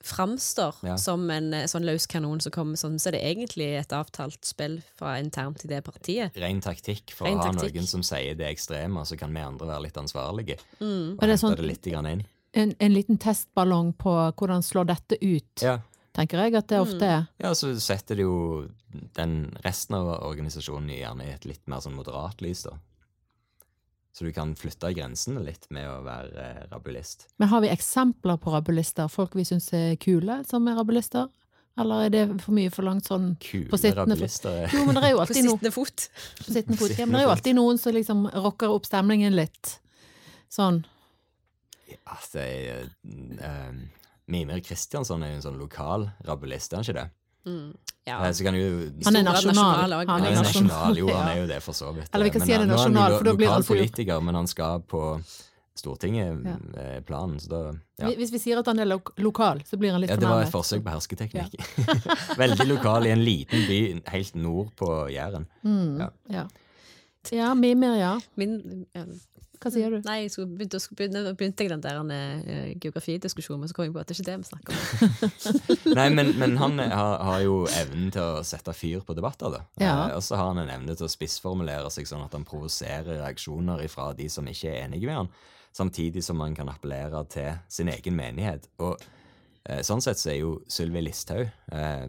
framstår 0.03 0.75
Ja. 0.83 0.97
som 0.97 1.29
en 1.29 1.53
eh, 1.53 1.65
sånn 1.67 1.85
løs 1.85 2.05
kanon 2.07 2.39
som 2.41 2.51
kommer 2.51 2.75
sånn, 2.79 2.99
så 2.99 3.09
er 3.09 3.11
det 3.17 3.23
egentlig 3.35 3.67
et 3.79 3.91
avtalt 3.95 4.45
spill 4.47 4.81
fra 4.97 5.17
internt 5.19 5.65
i 5.65 5.67
det 5.67 5.83
partiet. 5.83 6.35
Ren 6.39 6.61
taktikk 6.61 7.11
for 7.11 7.25
Ren 7.27 7.37
å 7.37 7.43
ha 7.43 7.51
taktikk. 7.51 7.75
noen 7.75 7.87
som 7.87 8.01
sier 8.03 8.35
det 8.35 8.47
ekstreme, 8.55 9.03
så 9.05 9.17
kan 9.19 9.33
vi 9.33 9.39
andre 9.41 9.67
være 9.67 9.83
litt 9.83 9.97
ansvarlige. 9.97 10.57
Mm. 10.79 11.17
Og 11.17 11.23
er 11.23 11.27
hente 11.27 11.41
sånn- 11.41 11.55
det 11.57 11.65
litt 11.65 11.87
inn. 11.87 12.25
En, 12.53 12.73
en 12.79 12.93
liten 12.93 13.17
testballong 13.17 13.93
på 13.93 14.33
hvordan 14.33 14.63
slår 14.63 14.85
dette 14.87 15.17
ut, 15.21 15.61
Ja. 15.61 15.79
tenker 16.13 16.39
jeg 16.43 16.55
at 16.55 16.67
det 16.67 16.79
ofte 16.79 17.01
er. 17.03 17.27
ja, 17.39 17.51
så 17.53 17.75
setter 17.79 18.15
det 18.15 18.23
jo 18.23 18.67
den 19.13 19.55
resten 19.63 19.95
av 19.95 20.23
organisasjonen 20.23 20.89
gjerne 20.97 21.27
i 21.27 21.33
et 21.33 21.45
litt 21.45 21.67
mer 21.67 21.77
sånn 21.79 21.93
moderat 21.95 22.41
lys, 22.41 22.63
da. 22.63 22.71
Så 24.19 24.25
du 24.27 24.33
kan 24.35 24.49
flytte 24.59 24.89
grensene 24.91 25.39
litt 25.45 25.69
med 25.71 25.85
å 25.88 26.01
være 26.03 26.43
eh, 26.43 26.63
rabulist. 26.73 27.21
Men 27.39 27.47
har 27.53 27.61
vi 27.63 27.69
eksempler 27.71 28.35
på 28.43 28.51
rabulister? 28.51 29.07
Folk 29.07 29.38
vi 29.39 29.45
syns 29.47 29.69
er 29.77 29.93
kule, 29.95 30.41
som 30.49 30.67
er 30.67 30.75
rabulister? 30.75 31.29
Eller 31.79 32.09
er 32.09 32.11
det 32.11 32.23
for 32.43 32.51
mye 32.57 32.67
forlangt 32.73 33.07
sånn 33.07 33.29
Kule 33.39 33.69
på 33.71 33.77
sittende 33.79 34.17
fot? 34.19 34.45
er- 34.51 34.73
Jo, 34.75 34.81
men 34.89 34.97
det 34.99 35.03
er 35.07 35.13
jo 35.13 35.21
På 35.21 35.23
noen 35.23 35.29
På 35.29 35.38
sittende 35.39 35.71
fot. 35.71 36.03
på 36.41 36.51
sittende 36.51 36.77
fot. 36.81 36.97
Ja, 36.99 37.05
men 37.05 37.15
det 37.15 37.21
er 37.21 37.27
jo 37.29 37.31
alltid 37.38 37.55
noen 37.55 37.79
som 37.79 37.93
liksom 37.95 38.25
rocker 38.43 38.73
opp 38.75 38.89
stemningen 38.89 39.38
litt. 39.39 39.77
Sånn. 40.51 40.81
Altså, 42.09 42.43
jeg, 42.43 42.89
uh, 43.39 43.71
Mimir 44.27 44.59
Kristiansson 44.65 45.23
er 45.23 45.31
jo 45.31 45.39
en 45.39 45.45
sånn 45.47 45.61
lokal 45.61 46.09
rabulist, 46.27 46.73
er 46.73 46.81
han 46.81 46.85
ikke 46.89 46.97
det? 46.99 47.07
Mm. 47.47 47.71
Ja. 48.09 48.19
Eh, 48.25 48.31
Så 48.33 48.43
kan 48.47 48.57
du, 48.57 48.63
Han 49.05 49.15
er 49.19 49.27
nasjonal. 49.27 49.93
Han 49.93 50.09
er 50.09 50.09
nasjonal. 50.09 50.41
nasjonal, 50.43 50.97
jo, 51.03 51.11
han 51.13 51.27
er 51.33 51.43
jo 51.43 51.47
det 51.53 51.59
for 51.65 51.77
så 51.77 51.93
vidt. 51.95 52.09
Eller 52.13 52.29
vi 52.29 52.33
kan 52.35 52.43
Men 52.43 52.47
si 52.49 52.57
han 52.57 52.65
er 52.65 52.73
nasjonal, 52.73 53.17
for 53.19 53.29
da 53.29 53.35
blir 53.37 53.53
han 53.53 53.67
politiker, 53.69 54.23
men 54.25 54.35
han 54.41 54.49
skal 54.49 54.81
på 54.81 55.03
Stortinget, 55.79 56.41
ja. 56.43 56.55
planen, 57.07 57.37
så 57.39 57.47
da 57.53 57.59
ja. 58.01 58.09
Hvis 58.19 58.33
vi 58.33 58.39
sier 58.41 58.59
at 58.59 58.67
han 58.67 58.79
er 58.83 58.87
lo 58.89 58.97
lokal, 59.23 59.61
så 59.67 59.77
blir 59.79 59.93
han 59.95 60.01
litt 60.03 60.11
ja, 60.11 60.17
det 60.19 60.27
var 60.27 60.43
et 60.43 60.51
forsøk 60.51 60.83
på 60.83 60.91
hersketeknikk. 60.91 61.55
Veldig 62.41 62.67
lokal 62.67 63.07
i 63.07 63.13
en 63.13 63.23
liten 63.23 63.63
by 63.67 63.79
helt 64.11 64.35
nord 64.35 64.73
på 64.79 64.89
Jæren. 65.13 65.47
Mm, 65.63 66.01
Ja. 66.35 66.43
Ja. 67.31 67.43
ja, 67.43 67.53
Mimir, 67.57 67.95
ja. 68.00 68.13
Min, 68.39 68.86
ja. 68.95 69.05
Hva 69.59 69.71
sier 69.74 69.91
du? 69.91 69.98
Nei, 70.07 70.21
jeg 70.24 70.45
begynte, 70.55 70.79
begynte, 70.95 71.21
begynte 71.36 71.65
jeg 71.65 71.71
den 71.74 71.81
der 71.83 71.98
eh, 72.15 72.69
geografidiskusjonen, 72.79 73.65
men 73.65 73.71
så 73.71 73.75
kom 73.75 73.89
jeg 73.89 73.95
på 73.95 74.00
at 74.00 74.07
det 74.07 74.15
er 74.15 74.21
ikke 74.21 74.29
det 74.29 74.38
vi 74.39 74.48
snakker 74.48 74.77
om. 74.77 75.95
Nei, 76.00 76.05
men, 76.15 76.31
men 76.39 76.55
han 76.62 76.79
har, 76.79 77.17
har 77.27 77.41
jo 77.43 77.57
evnen 77.81 78.13
til 78.15 78.24
å 78.24 78.45
sette 78.48 78.71
fyr 78.77 79.03
på 79.03 79.17
debatter, 79.17 79.51
da. 79.57 79.62
Ja. 79.83 79.91
Eh, 80.05 80.15
og 80.15 80.24
så 80.24 80.39
har 80.39 80.53
han 80.53 80.62
en 80.63 80.71
evne 80.77 80.95
til 80.95 81.09
å 81.09 81.12
spissformulere 81.12 81.91
seg 81.91 82.07
sånn 82.07 82.24
at 82.24 82.38
han 82.38 82.48
provoserer 82.48 83.19
reaksjoner 83.19 83.83
fra 83.91 84.13
de 84.15 84.29
som 84.31 84.48
ikke 84.48 84.71
er 84.71 84.86
enige 84.86 85.12
med 85.12 85.25
han, 85.25 85.31
samtidig 85.75 86.24
som 86.24 86.39
han 86.45 86.55
kan 86.55 86.71
appellere 86.71 87.25
til 87.36 87.59
sin 87.67 87.91
egen 87.91 88.15
menighet. 88.15 88.71
Og 88.79 88.95
eh, 89.67 89.83
sånn 89.83 90.03
sett 90.05 90.24
så 90.24 90.31
er 90.31 90.39
jo 90.39 90.55
Sylvi 90.71 91.03
Listhaug 91.03 91.43
eh, 91.43 92.07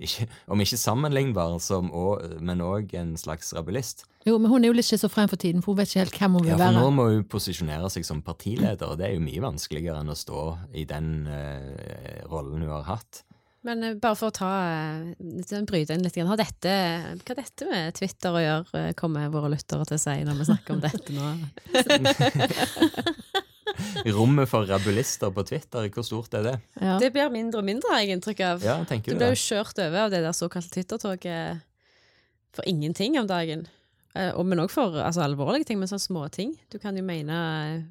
ikke, 0.00 0.26
Om 0.52 0.62
ikke 0.64 0.78
sammenlignbar, 0.80 1.56
som 1.62 1.90
også, 1.90 2.40
men 2.40 2.62
òg 2.64 2.94
en 2.98 3.14
slags 3.20 3.52
rabulist. 3.56 4.04
Jo, 4.26 4.38
men 4.42 4.50
hun 4.50 4.64
er 4.64 4.72
jo 4.72 4.76
litt 4.76 4.88
schizofren 4.88 5.30
for 5.30 5.38
tiden, 5.40 5.62
for 5.62 5.72
hun 5.72 5.80
vet 5.80 5.92
ikke 5.92 6.02
helt 6.04 6.18
hvem 6.18 6.38
hun 6.38 6.46
vil 6.48 6.54
Ja, 6.54 6.58
for 6.64 6.80
nå 6.80 6.90
må 6.94 7.06
hun 7.12 7.24
posisjonere 7.30 7.90
seg 7.92 8.06
som 8.08 8.24
partileder, 8.26 8.88
og 8.90 8.98
det 9.00 9.08
er 9.08 9.14
jo 9.14 9.22
mye 9.22 9.44
vanskeligere 9.44 10.02
enn 10.02 10.10
å 10.10 10.18
stå 10.18 10.42
i 10.74 10.86
den 10.88 11.28
uh, 11.30 12.26
rollen 12.30 12.66
hun 12.66 12.74
har 12.74 12.86
hatt. 12.90 13.22
Men 13.66 13.82
eh, 13.82 13.96
bare 13.98 14.14
for 14.18 14.30
å 14.30 14.34
ta 14.34 14.50
sånn 15.48 15.66
bryte 15.66 15.94
inn 15.96 16.04
litt, 16.06 16.18
har 16.18 16.38
dette, 16.38 16.74
hva 17.18 17.32
har 17.32 17.40
dette 17.40 17.66
med 17.70 17.96
Twitter 17.98 18.30
å 18.34 18.44
gjøre, 18.44 18.84
kommer 18.98 19.32
våre 19.34 19.50
lyttere 19.56 19.86
til 19.88 19.98
å 19.98 20.02
si 20.02 20.16
når 20.26 20.38
vi 20.38 20.48
snakker 20.50 20.76
om 20.76 20.84
dette 20.84 21.10
nå? 21.16 21.26
Rommet 24.18 24.50
for 24.50 24.66
rabulister 24.68 25.32
på 25.34 25.44
Twitter, 25.48 25.88
hvor 25.94 26.06
stort 26.06 26.34
er 26.38 26.46
det? 26.50 26.56
Ja. 26.80 26.98
Det 27.02 27.12
blir 27.14 27.32
mindre 27.34 27.62
og 27.62 27.68
mindre, 27.68 27.92
har 27.92 28.04
jeg 28.04 28.16
inntrykk 28.16 28.44
av. 28.48 28.66
Ja, 28.66 28.76
tenker 28.88 29.12
Du 29.12 29.16
du 29.16 29.24
blir 29.24 29.34
jo 29.34 29.40
kjørt 29.46 29.80
over 29.86 30.06
av 30.06 30.12
det 30.14 30.22
der 30.26 30.36
såkalte 30.36 30.72
Twitter-toget 30.76 31.64
for 32.56 32.68
ingenting 32.68 33.18
om 33.20 33.28
dagen. 33.28 33.66
Eh, 34.16 34.32
Og, 34.34 34.46
men 34.48 34.62
òg 34.62 34.70
for 34.72 34.96
altså, 35.00 35.24
alvorlige 35.26 35.68
ting, 35.68 35.80
men 35.80 35.90
sånne 35.90 36.06
småting. 36.06 36.54
Du 36.72 36.78
kan 36.82 36.96
jo 36.96 37.04
mene 37.04 37.36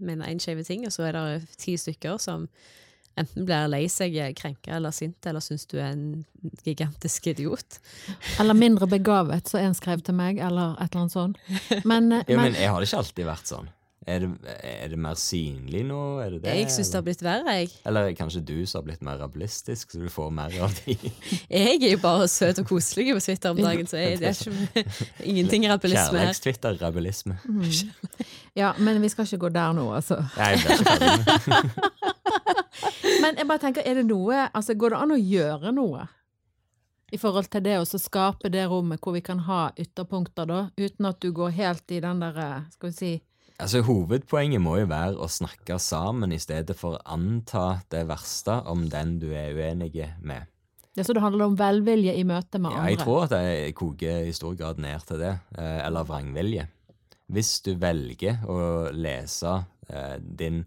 én 0.01 0.25
en 0.25 0.63
ting, 0.65 0.86
og 0.86 0.92
så 0.94 1.10
er 1.10 1.13
det 1.13 1.58
ti 1.62 1.77
stykker 1.77 2.18
som 2.22 2.48
enten 3.15 3.46
blir 3.48 3.70
lei 3.72 3.86
seg, 3.88 4.18
krenka 4.36 4.75
eller 4.75 4.92
sinte, 4.92 5.30
eller 5.30 5.44
syns 5.44 5.65
du 5.72 5.77
er 5.80 5.94
en 5.94 6.25
gigantisk 6.65 7.27
idiot. 7.32 7.80
Eller 8.42 8.54
mindre 8.54 8.88
begavet, 8.92 9.48
så 9.48 9.62
en 9.62 9.74
skrev 9.77 10.04
til 10.04 10.18
meg, 10.18 10.38
eller 10.44 10.75
et 10.82 10.92
eller 10.92 11.06
annet 11.06 11.13
sånt. 11.15 11.38
Men, 11.86 12.10
men, 12.12 12.24
Ja, 12.27 12.42
men 12.42 12.54
jeg 12.60 12.70
har 12.70 12.82
det 12.84 12.89
ikke 12.89 13.00
alltid 13.00 13.30
vært 13.30 13.48
sånn. 13.54 13.70
Er 14.06 14.20
det, 14.22 14.28
er 14.62 14.92
det 14.92 15.00
mer 15.02 15.18
synlig 15.18 15.80
nå? 15.88 16.00
Er 16.22 16.36
det 16.36 16.44
det? 16.44 16.52
Jeg 16.60 16.70
syns 16.70 16.92
det 16.94 16.98
har 17.00 17.06
blitt 17.08 17.24
verre, 17.26 17.56
jeg. 17.58 17.72
Eller 17.90 18.12
kanskje 18.14 18.44
du 18.46 18.54
som 18.70 18.84
har 18.84 18.86
blitt 18.92 19.02
mer 19.06 19.18
rabulistisk, 19.18 19.96
så 19.96 20.02
du 20.04 20.12
får 20.14 20.30
mer 20.30 20.54
av 20.62 20.76
de 20.84 20.94
Jeg 21.56 21.80
er 21.80 21.96
jo 21.96 22.02
bare 22.04 22.28
søt 22.30 22.62
og 22.62 22.68
koselig 22.70 23.16
på 23.18 23.24
Twitter 23.26 23.56
om 23.56 23.62
dagen, 23.66 23.90
så 23.90 23.98
jeg, 23.98 24.20
det 24.22 24.30
er 24.30 24.38
ikke 24.38 24.86
ingenting 25.34 25.66
rabulisme 25.72 26.22
her. 26.22 26.30
Kjærlighetstwitter-rabulisme. 26.30 27.40
ja, 28.62 28.76
men 28.78 29.02
vi 29.02 29.10
skal 29.10 29.26
ikke 29.26 29.42
gå 29.48 29.54
der 29.58 29.74
nå, 29.74 29.90
altså. 29.98 30.22
Nei, 30.38 30.54
jeg 30.54 30.62
er 30.62 30.70
ikke 30.70 30.86
ferdig 30.94 31.74
Men 33.26 33.42
jeg 33.42 33.50
bare 33.50 33.62
tenker, 33.64 33.82
er 33.90 33.98
det 33.98 34.06
noe 34.06 34.50
Altså, 34.52 34.78
går 34.78 34.94
det 34.94 35.02
an 35.02 35.18
å 35.18 35.22
gjøre 35.22 35.74
noe? 35.74 36.06
I 37.10 37.18
forhold 37.18 37.50
til 37.50 37.64
det 37.66 37.80
å 37.82 37.86
skape 37.90 38.54
det 38.54 38.70
rommet 38.70 39.02
hvor 39.02 39.18
vi 39.18 39.26
kan 39.26 39.48
ha 39.50 39.72
ytterpunkter, 39.74 40.46
da, 40.46 40.68
uten 40.78 41.10
at 41.10 41.18
du 41.26 41.32
går 41.34 41.58
helt 41.58 41.90
i 41.90 42.02
den 42.06 42.22
derre, 42.22 42.68
skal 42.76 42.92
vi 42.92 42.98
si 43.00 43.16
Altså, 43.56 43.80
Hovedpoenget 43.88 44.60
må 44.60 44.76
jo 44.82 44.90
være 44.92 45.16
å 45.22 45.30
snakke 45.32 45.78
sammen 45.80 46.34
i 46.36 46.40
stedet 46.44 46.76
for 46.76 46.98
å 46.98 47.04
anta 47.16 47.82
det 47.94 48.04
verste 48.10 48.58
om 48.68 48.84
den 48.92 49.16
du 49.22 49.30
er 49.32 49.56
uenig 49.56 49.94
med. 50.20 50.50
Ja, 50.96 51.04
så 51.04 51.16
det 51.16 51.24
handler 51.24 51.50
om 51.50 51.58
velvilje 51.60 52.14
i 52.16 52.24
møte 52.28 52.60
med 52.60 52.72
Ja, 52.72 52.80
andre. 52.84 52.92
jeg 52.92 53.00
tror 53.04 53.24
at 53.26 53.34
det 53.36 53.76
koker 53.76 54.28
i 54.28 54.36
stor 54.36 54.56
grad 54.56 54.80
ned 54.80 55.04
til 55.08 55.20
det, 55.20 55.34
eh, 55.58 55.80
eller 55.88 56.08
vrangvilje. 56.08 56.68
Hvis 57.32 57.62
du 57.66 57.74
velger 57.80 58.44
å 58.48 58.92
lese 58.96 59.66
eh, 59.90 60.18
din 60.20 60.66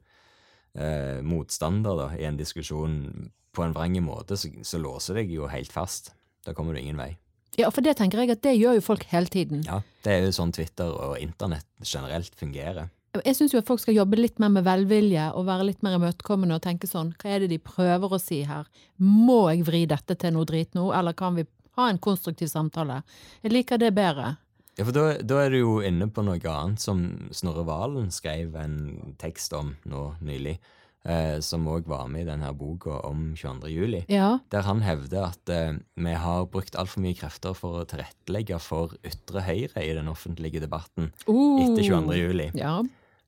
eh, 0.75 1.21
motstander 1.25 1.97
da, 1.97 2.09
i 2.17 2.25
en 2.29 2.37
diskusjon 2.41 3.31
på 3.53 3.65
en 3.65 3.73
vrang 3.77 3.97
måte, 4.05 4.37
så, 4.37 4.51
så 4.63 4.81
låser 4.81 5.21
deg 5.23 5.33
jo 5.33 5.49
helt 5.49 5.73
fast. 5.73 6.13
Da 6.45 6.53
kommer 6.57 6.75
du 6.75 6.81
ingen 6.81 7.01
vei. 7.01 7.17
Ja, 7.59 7.71
for 7.75 7.83
det 7.83 7.97
tenker 7.99 8.21
jeg 8.23 8.37
at 8.37 8.43
det 8.45 8.55
gjør 8.59 8.77
jo 8.79 8.85
folk 8.85 9.05
hele 9.11 9.31
tiden. 9.33 9.65
Ja, 9.67 9.81
Det 10.05 10.13
er 10.15 10.27
jo 10.27 10.35
sånn 10.37 10.53
Twitter 10.55 10.93
og 10.93 11.19
internett 11.19 11.67
generelt 11.83 12.35
fungerer. 12.39 12.91
Jeg 13.25 13.35
syns 13.35 13.55
jo 13.55 13.59
at 13.59 13.67
folk 13.67 13.81
skal 13.83 13.97
jobbe 13.97 14.19
litt 14.19 14.39
mer 14.39 14.51
med 14.53 14.67
velvilje 14.67 15.31
og 15.35 15.47
være 15.49 15.71
litt 15.71 15.83
mer 15.83 15.97
imøtekommende 15.97 16.59
og 16.59 16.63
tenke 16.63 16.87
sånn, 16.87 17.15
hva 17.19 17.33
er 17.35 17.41
det 17.45 17.49
de 17.55 17.59
prøver 17.59 18.13
å 18.15 18.21
si 18.21 18.43
her? 18.47 18.69
Må 19.01 19.49
jeg 19.51 19.65
vri 19.67 19.87
dette 19.91 20.15
til 20.21 20.37
noe 20.37 20.47
drit 20.47 20.77
nå, 20.77 20.91
eller 20.95 21.17
kan 21.19 21.35
vi 21.39 21.47
ha 21.81 21.89
en 21.89 21.99
konstruktiv 21.99 22.51
samtale? 22.53 23.01
Jeg 23.43 23.55
liker 23.55 23.81
det 23.81 23.95
bedre. 23.97 24.37
Ja, 24.79 24.85
for 24.85 24.95
da, 24.95 25.07
da 25.19 25.41
er 25.43 25.51
du 25.51 25.59
jo 25.59 25.77
inne 25.83 26.07
på 26.15 26.23
noe 26.23 26.39
annet 26.39 26.83
som 26.85 27.01
Snorre 27.35 27.65
Valen 27.67 28.13
skrev 28.15 28.55
en 28.61 29.15
tekst 29.19 29.57
om 29.57 29.73
nå 29.91 30.13
nylig, 30.23 30.59
eh, 31.05 31.39
som 31.45 31.67
òg 31.71 31.87
var 31.91 32.07
med 32.11 32.23
i 32.27 32.29
denne 32.31 32.51
boka 32.59 33.01
om 33.07 33.35
22. 33.37 33.69
juli. 33.73 34.05
Ja. 34.11 34.39
Der 34.51 34.63
han 34.67 34.83
hevder 34.83 35.29
at 35.31 35.49
eh, 35.53 35.75
vi 35.97 36.15
har 36.15 36.47
brukt 36.51 36.77
altfor 36.79 37.03
mye 37.05 37.15
krefter 37.19 37.55
for 37.59 37.81
å 37.83 37.87
tilrettelegge 37.89 38.59
for 38.63 38.95
ytre 39.07 39.43
høyre 39.47 39.85
i 39.85 39.93
den 39.99 40.09
offentlige 40.09 40.61
debatten 40.65 41.13
Uh. 41.29 41.61
etter 41.65 41.83
22. 41.85 42.17
juli. 42.19 42.51
Ja. 42.59 42.79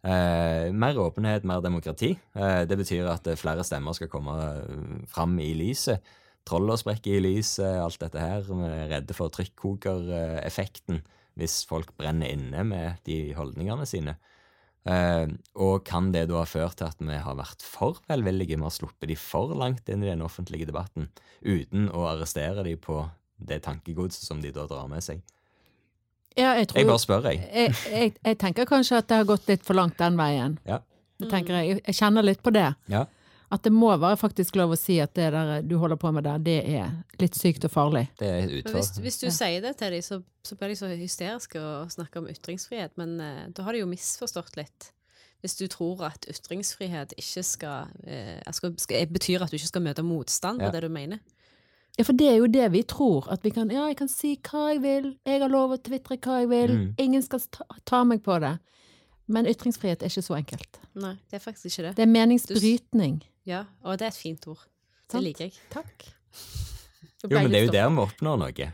Eh, 0.01 0.71
mer 0.73 0.97
åpenhet, 0.97 1.45
mer 1.45 1.61
demokrati. 1.61 2.15
Eh, 2.35 2.63
det 2.65 2.79
betyr 2.81 3.05
at 3.13 3.27
eh, 3.29 3.37
flere 3.37 3.65
stemmer 3.67 3.93
skal 3.93 4.09
komme 4.09 4.33
eh, 4.33 5.05
fram 5.13 5.35
i 5.45 5.51
lyset. 5.59 6.01
Trolla 6.49 6.73
sprekker 6.81 7.19
i 7.19 7.21
lyset, 7.21 7.77
alt 7.83 8.01
dette 8.01 8.19
her. 8.19 8.41
Vi 8.49 8.65
er 8.65 8.89
redde 8.95 9.13
for 9.15 9.29
trykkokereffekten 9.29 11.03
hvis 11.39 11.61
folk 11.69 11.93
brenner 12.01 12.33
inne 12.33 12.65
med 12.67 12.99
de 13.07 13.33
holdningene 13.37 13.87
sine. 13.89 14.17
Eh, 14.89 15.27
og 15.61 15.83
kan 15.85 16.09
det 16.15 16.27
da 16.31 16.39
ha 16.41 16.47
ført 16.49 16.79
til 16.81 16.89
at 16.89 17.03
vi 17.05 17.19
har 17.21 17.37
vært 17.37 17.65
for 17.65 18.01
velvillige? 18.09 18.57
Vi 18.57 18.65
har 18.65 18.73
sluppet 18.73 19.11
de 19.11 19.17
for 19.21 19.53
langt 19.59 19.89
inn 19.93 20.05
i 20.05 20.09
den 20.09 20.25
offentlige 20.25 20.69
debatten 20.71 21.11
uten 21.45 21.91
å 21.93 22.07
arrestere 22.09 22.65
de 22.65 22.77
på 22.81 23.03
det 23.41 23.63
tankegodset 23.65 24.25
som 24.25 24.41
de 24.41 24.53
da 24.53 24.67
drar 24.69 24.89
med 24.89 25.05
seg? 25.05 25.21
Ja, 26.39 26.55
jeg, 26.57 26.71
tror, 26.71 26.79
Jeg 26.79 26.89
bare 26.89 27.03
spør, 27.03 27.27
jeg. 27.27 27.41
jeg, 27.53 27.77
jeg, 27.91 28.13
jeg 28.25 28.39
tenker 28.41 28.69
kanskje 28.69 29.01
at 29.03 29.09
det 29.11 29.19
har 29.21 29.29
gått 29.29 29.49
litt 29.51 29.65
for 29.67 29.77
langt 29.77 29.99
den 29.99 30.17
veien. 30.21 30.59
Ja. 30.69 30.79
Jeg. 31.21 31.81
Jeg 31.85 31.97
kjenner 31.99 32.25
litt 32.25 32.41
på 32.41 32.53
det. 32.55 32.71
Ja. 32.89 33.05
At 33.51 33.65
det 33.67 33.73
må 33.75 33.89
være 33.99 34.17
faktisk 34.17 34.55
lov 34.61 34.77
å 34.77 34.79
si 34.79 35.01
at 35.03 35.13
det 35.19 35.33
der 35.35 35.63
du 35.67 35.73
holder 35.83 35.99
på 35.99 36.13
med 36.15 36.23
der, 36.23 36.39
det 36.39 36.59
er 36.71 36.93
litt 37.19 37.35
sykt 37.35 37.65
og 37.67 37.73
farlig. 37.75 38.05
Det 38.21 38.29
er 38.29 38.47
Men 38.65 38.77
hvis, 38.77 38.93
hvis 39.03 39.19
du 39.19 39.27
sier 39.35 39.61
det 39.65 39.73
til 39.81 39.91
dem, 39.97 40.03
så, 40.07 40.21
så 40.47 40.55
blir 40.57 40.69
de 40.71 40.77
så 40.79 40.87
hysteriske 40.95 41.59
og 41.59 41.91
snakker 41.91 42.23
om 42.23 42.29
ytringsfrihet, 42.31 42.95
men 43.01 43.17
eh, 43.21 43.49
da 43.57 43.67
har 43.67 43.75
de 43.75 43.83
jo 43.83 43.89
misforstått 43.91 44.55
litt. 44.61 44.93
Hvis 45.43 45.57
du 45.59 45.67
tror 45.73 46.05
at 46.13 46.27
ytringsfrihet 46.31 47.17
ikke 47.19 47.43
skal, 47.43 47.91
eh, 48.07 48.39
skal, 48.55 48.75
skal 48.79 49.07
betyr 49.11 49.43
at 49.43 49.51
du 49.51 49.57
ikke 49.59 49.73
skal 49.73 49.83
møte 49.83 50.05
motstand 50.07 50.61
på 50.61 50.69
Ja. 50.69 50.71
det 50.77 50.83
du 50.87 50.89
mener. 50.93 51.19
Ja, 51.99 52.05
for 52.07 52.13
det 52.15 52.29
er 52.31 52.37
jo 52.39 52.47
det 52.47 52.69
vi 52.71 52.83
tror. 52.87 53.27
At 53.33 53.43
vi 53.43 53.51
kan 53.51 53.69
Ja, 53.73 53.89
jeg 53.91 53.97
kan 53.99 54.09
si 54.09 54.37
hva 54.37 54.69
jeg 54.75 54.83
vil, 54.85 55.17
jeg 55.27 55.41
har 55.43 55.51
lov 55.51 55.73
å 55.75 55.83
tvitre 55.83 56.17
hva 56.23 56.39
jeg 56.45 56.49
vil, 56.49 56.71
Mm. 56.77 56.95
ingen 56.99 57.23
skal 57.23 57.41
ta, 57.51 57.65
ta 57.85 58.05
meg 58.05 58.23
på 58.23 58.39
det. 58.41 58.59
Men 59.27 59.47
ytringsfrihet 59.47 60.03
er 60.03 60.07
ikke 60.11 60.23
så 60.27 60.37
enkelt. 60.39 60.79
Nei, 60.95 61.17
det 61.31 61.39
er 61.41 61.45
faktisk 61.45 61.67
ikke 61.67 61.83
det. 61.89 61.97
Det 61.97 62.03
er 62.03 62.13
meningsbrytning. 62.15 63.21
Ja, 63.51 63.65
og 63.83 63.99
det 63.99 64.07
er 64.09 64.15
et 64.15 64.21
fint 64.23 64.47
ord. 64.53 64.63
Det 65.11 65.17
Sant? 65.19 65.27
liker 65.27 65.49
jeg. 65.49 65.59
Takk. 65.75 66.09
Jo, 67.25 67.35
men 67.35 67.51
det 67.53 67.59
er 67.61 67.67
jo 67.67 67.73
der 67.75 67.89
vi 67.93 68.05
oppnår 68.07 68.39
noe. 68.45 68.69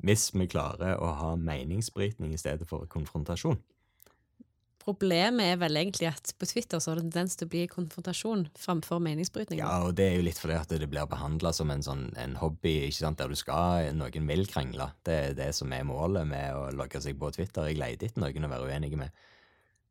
Hvis 0.00 0.30
vi 0.34 0.46
klarer 0.50 0.96
å 1.00 1.10
ha 1.18 1.34
meningsbrytning 1.36 2.32
i 2.34 2.40
stedet 2.40 2.66
for 2.68 2.86
konfrontasjon. 2.90 3.58
Problemet 4.80 5.44
er 5.52 5.58
vel 5.60 5.76
egentlig 5.76 6.06
at 6.08 6.30
på 6.40 6.46
Twitter 6.48 6.80
så 6.80 6.90
har 6.94 6.98
det 6.98 7.10
tendens 7.10 7.34
til 7.36 7.44
å 7.46 7.50
bli 7.52 7.66
konfrontasjon 7.68 8.46
framfor 8.58 9.02
meningsbrytning. 9.04 9.60
Ja, 9.60 9.74
og 9.84 9.92
det 9.98 10.06
er 10.08 10.14
jo 10.16 10.24
litt 10.24 10.40
fordi 10.40 10.56
at 10.56 10.72
det 10.72 10.88
blir 10.88 11.04
behandla 11.10 11.52
som 11.54 11.68
en 11.70 11.84
sånn 11.84 12.06
en 12.18 12.38
hobby, 12.40 12.72
ikke 12.86 12.96
sant, 13.02 13.20
der 13.20 13.28
du 13.28 13.36
skal 13.36 13.90
Noen 13.98 14.30
vil 14.32 14.46
krangle. 14.48 14.88
Det 15.04 15.18
er 15.28 15.36
det 15.36 15.50
som 15.58 15.72
er 15.76 15.84
målet 15.86 16.24
med 16.32 16.56
å 16.56 16.70
logge 16.72 17.02
seg 17.04 17.20
på 17.20 17.28
Twitter. 17.36 17.68
Jeg 17.68 17.76
leter 17.82 18.08
etter 18.08 18.24
noen 18.24 18.48
å 18.48 18.52
være 18.54 18.72
uenig 18.72 18.96
med. 19.04 19.12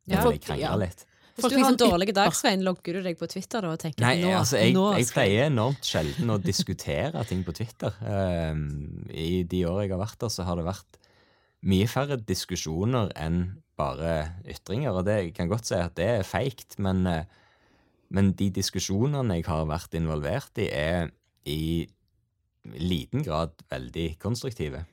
Ja, 0.09 0.17
Ja, 0.17 0.25
folk- 0.25 0.39
jeg 0.41 0.47
krangler 0.49 0.89
ja. 0.89 1.05
Hvis 1.39 1.45
Folk 1.45 1.53
du 1.53 1.57
har 1.57 1.69
en 1.69 1.75
liksom 1.77 1.91
dårlig 1.93 2.15
dag. 2.17 2.33
Svein, 2.35 2.63
logger 2.67 2.99
du 2.99 3.05
deg 3.05 3.19
på 3.19 3.29
Twitter 3.31 3.63
da 3.63 3.71
og 3.71 3.79
tenker 3.79 4.03
Nei, 4.03 4.17
nå, 4.19 4.33
altså, 4.35 4.59
jeg, 4.59 4.73
nå 4.75 4.85
jeg 4.97 5.07
skal 5.07 5.21
pleier 5.21 5.47
enormt 5.47 5.87
sjelden 5.87 6.33
å 6.33 6.37
diskutere 6.43 7.23
ting 7.29 7.45
på 7.47 7.55
Twitter. 7.55 7.95
Um, 8.03 8.65
I 9.07 9.45
de 9.47 9.63
årene 9.69 9.87
jeg 9.87 9.95
har 9.95 10.03
vært 10.03 10.19
der, 10.25 10.33
så 10.35 10.47
har 10.47 10.59
det 10.59 10.67
vært 10.67 10.99
mye 11.69 11.87
færre 11.91 12.19
diskusjoner 12.27 13.13
enn 13.19 13.39
bare 13.79 14.15
ytringer. 14.51 14.91
Og 14.91 15.07
det 15.07 15.17
jeg 15.21 15.33
kan 15.37 15.51
godt 15.51 15.71
si 15.71 15.79
at 15.79 15.95
det 15.99 16.09
er 16.17 16.27
feigt, 16.27 16.75
men, 16.83 17.05
eh, 17.07 17.23
men 18.11 18.33
de 18.35 18.49
diskusjonene 18.59 19.39
jeg 19.39 19.47
har 19.47 19.67
vært 19.69 19.95
involvert 19.99 20.59
i, 20.59 20.67
er 20.67 21.09
i 21.47 21.87
liten 22.75 23.23
grad 23.23 23.55
veldig 23.71 24.09
konstruktive. 24.21 24.83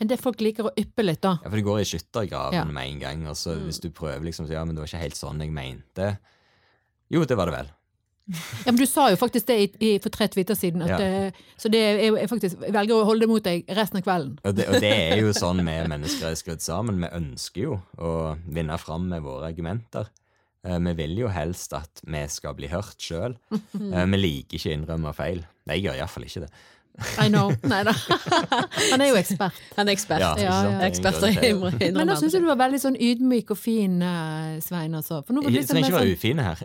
Men 0.00 0.08
det 0.08 0.16
folk 0.20 0.40
liker 0.40 0.64
å 0.70 0.72
yppe 0.80 1.04
litt, 1.04 1.20
da. 1.20 1.34
Ja, 1.44 1.50
For 1.50 1.56
det 1.60 1.64
går 1.66 1.82
i 1.82 1.88
skyttergraven 1.90 2.54
Ja. 2.56 2.64
med 2.64 2.88
en 2.88 2.98
gang. 3.02 3.26
Og 3.28 3.36
så 3.36 3.54
hvis 3.60 3.80
du 3.84 3.90
prøver 3.90 4.24
liksom 4.24 4.46
så, 4.48 4.52
Ja, 4.56 4.64
men 4.64 4.74
det 4.74 4.80
var 4.80 4.88
ikke 4.88 5.02
helt 5.04 5.18
sånn 5.18 5.40
jeg 5.44 5.52
mente. 5.52 6.18
Jo, 7.10 7.24
det 7.28 7.36
var 7.36 7.46
det 7.50 7.54
vel. 7.58 7.68
Ja, 8.64 8.70
men 8.72 8.76
Du 8.78 8.86
sa 8.86 9.08
jo 9.10 9.16
faktisk 9.18 9.46
det 9.50 9.56
i, 9.58 9.66
i, 9.84 9.98
for 9.98 10.08
tre 10.14 10.28
tweeter 10.30 10.54
siden, 10.56 10.82
at, 10.86 10.88
Ja. 10.88 10.98
eh, 11.26 11.32
så 11.58 11.68
det 11.72 11.80
er 12.00 12.26
faktisk 12.30 12.60
jeg 12.62 12.72
velger 12.72 12.94
å 13.00 13.04
holde 13.04 13.26
det 13.26 13.28
mot 13.28 13.42
deg 13.44 13.64
resten 13.68 13.98
av 13.98 14.04
kvelden. 14.06 14.38
Og 14.44 14.54
det, 14.56 14.68
og 14.70 14.80
det 14.80 14.92
er 15.12 15.20
jo 15.20 15.32
sånn 15.36 15.58
vi 15.68 15.76
mennesker 15.90 16.30
er 16.30 16.38
skrudd 16.38 16.62
sammen. 16.64 17.00
Vi 17.02 17.10
ønsker 17.20 17.62
jo 17.66 17.80
å 17.98 18.14
vinne 18.46 18.78
fram 18.78 19.08
med 19.10 19.22
våre 19.26 19.50
argumenter. 19.52 20.08
Eh, 20.64 20.78
Vi 20.78 20.92
vil 20.94 21.18
jo 21.18 21.28
helst 21.28 21.72
at 21.76 22.00
vi 22.06 22.24
skal 22.28 22.54
bli 22.54 22.68
hørt 22.68 22.96
sjøl. 23.00 23.36
Vi 23.72 24.16
liker 24.16 24.56
ikke 24.58 24.70
å 24.70 24.76
innrømme 24.78 25.12
feil. 25.16 25.44
Jeg 25.66 25.82
gjør 25.84 25.98
iallfall 26.00 26.24
ikke 26.24 26.46
det. 26.46 26.50
I 27.20 27.28
know. 27.28 27.50
Nei 27.66 27.82
da. 27.86 27.92
Han 28.92 29.00
er 29.00 29.06
jo 29.12 29.16
ekspert. 29.20 29.52
Han 29.76 29.88
er 29.88 29.92
ekspert. 29.96 30.20
Ja, 30.24 30.30
Ja, 30.38 30.44
ja. 30.44 30.50
Det 30.70 30.74
er 30.80 30.84
Ekspert 30.90 31.14
grunn 31.20 31.30
i 31.30 31.32
til- 31.78 31.94
Men 31.96 32.06
nå 32.10 32.14
syns 32.20 32.32
jeg 32.36 32.42
du 32.44 32.48
var 32.50 32.56
veldig 32.60 32.80
sånn 32.82 32.96
ydmyk 33.00 33.50
og 33.54 33.58
fin, 33.58 34.02
eh, 34.02 34.60
Svein. 34.64 34.94
Altså. 34.94 35.22
For 35.26 35.32
nå 35.36 35.40
var 35.44 35.50
Jeg 35.50 35.52
du 35.52 35.56
liksom 35.60 35.74
trenger 35.76 35.88
ikke 35.90 36.00
være 36.00 36.12
ufin 36.12 36.30
ufine 36.30 36.42
her. 36.42 36.58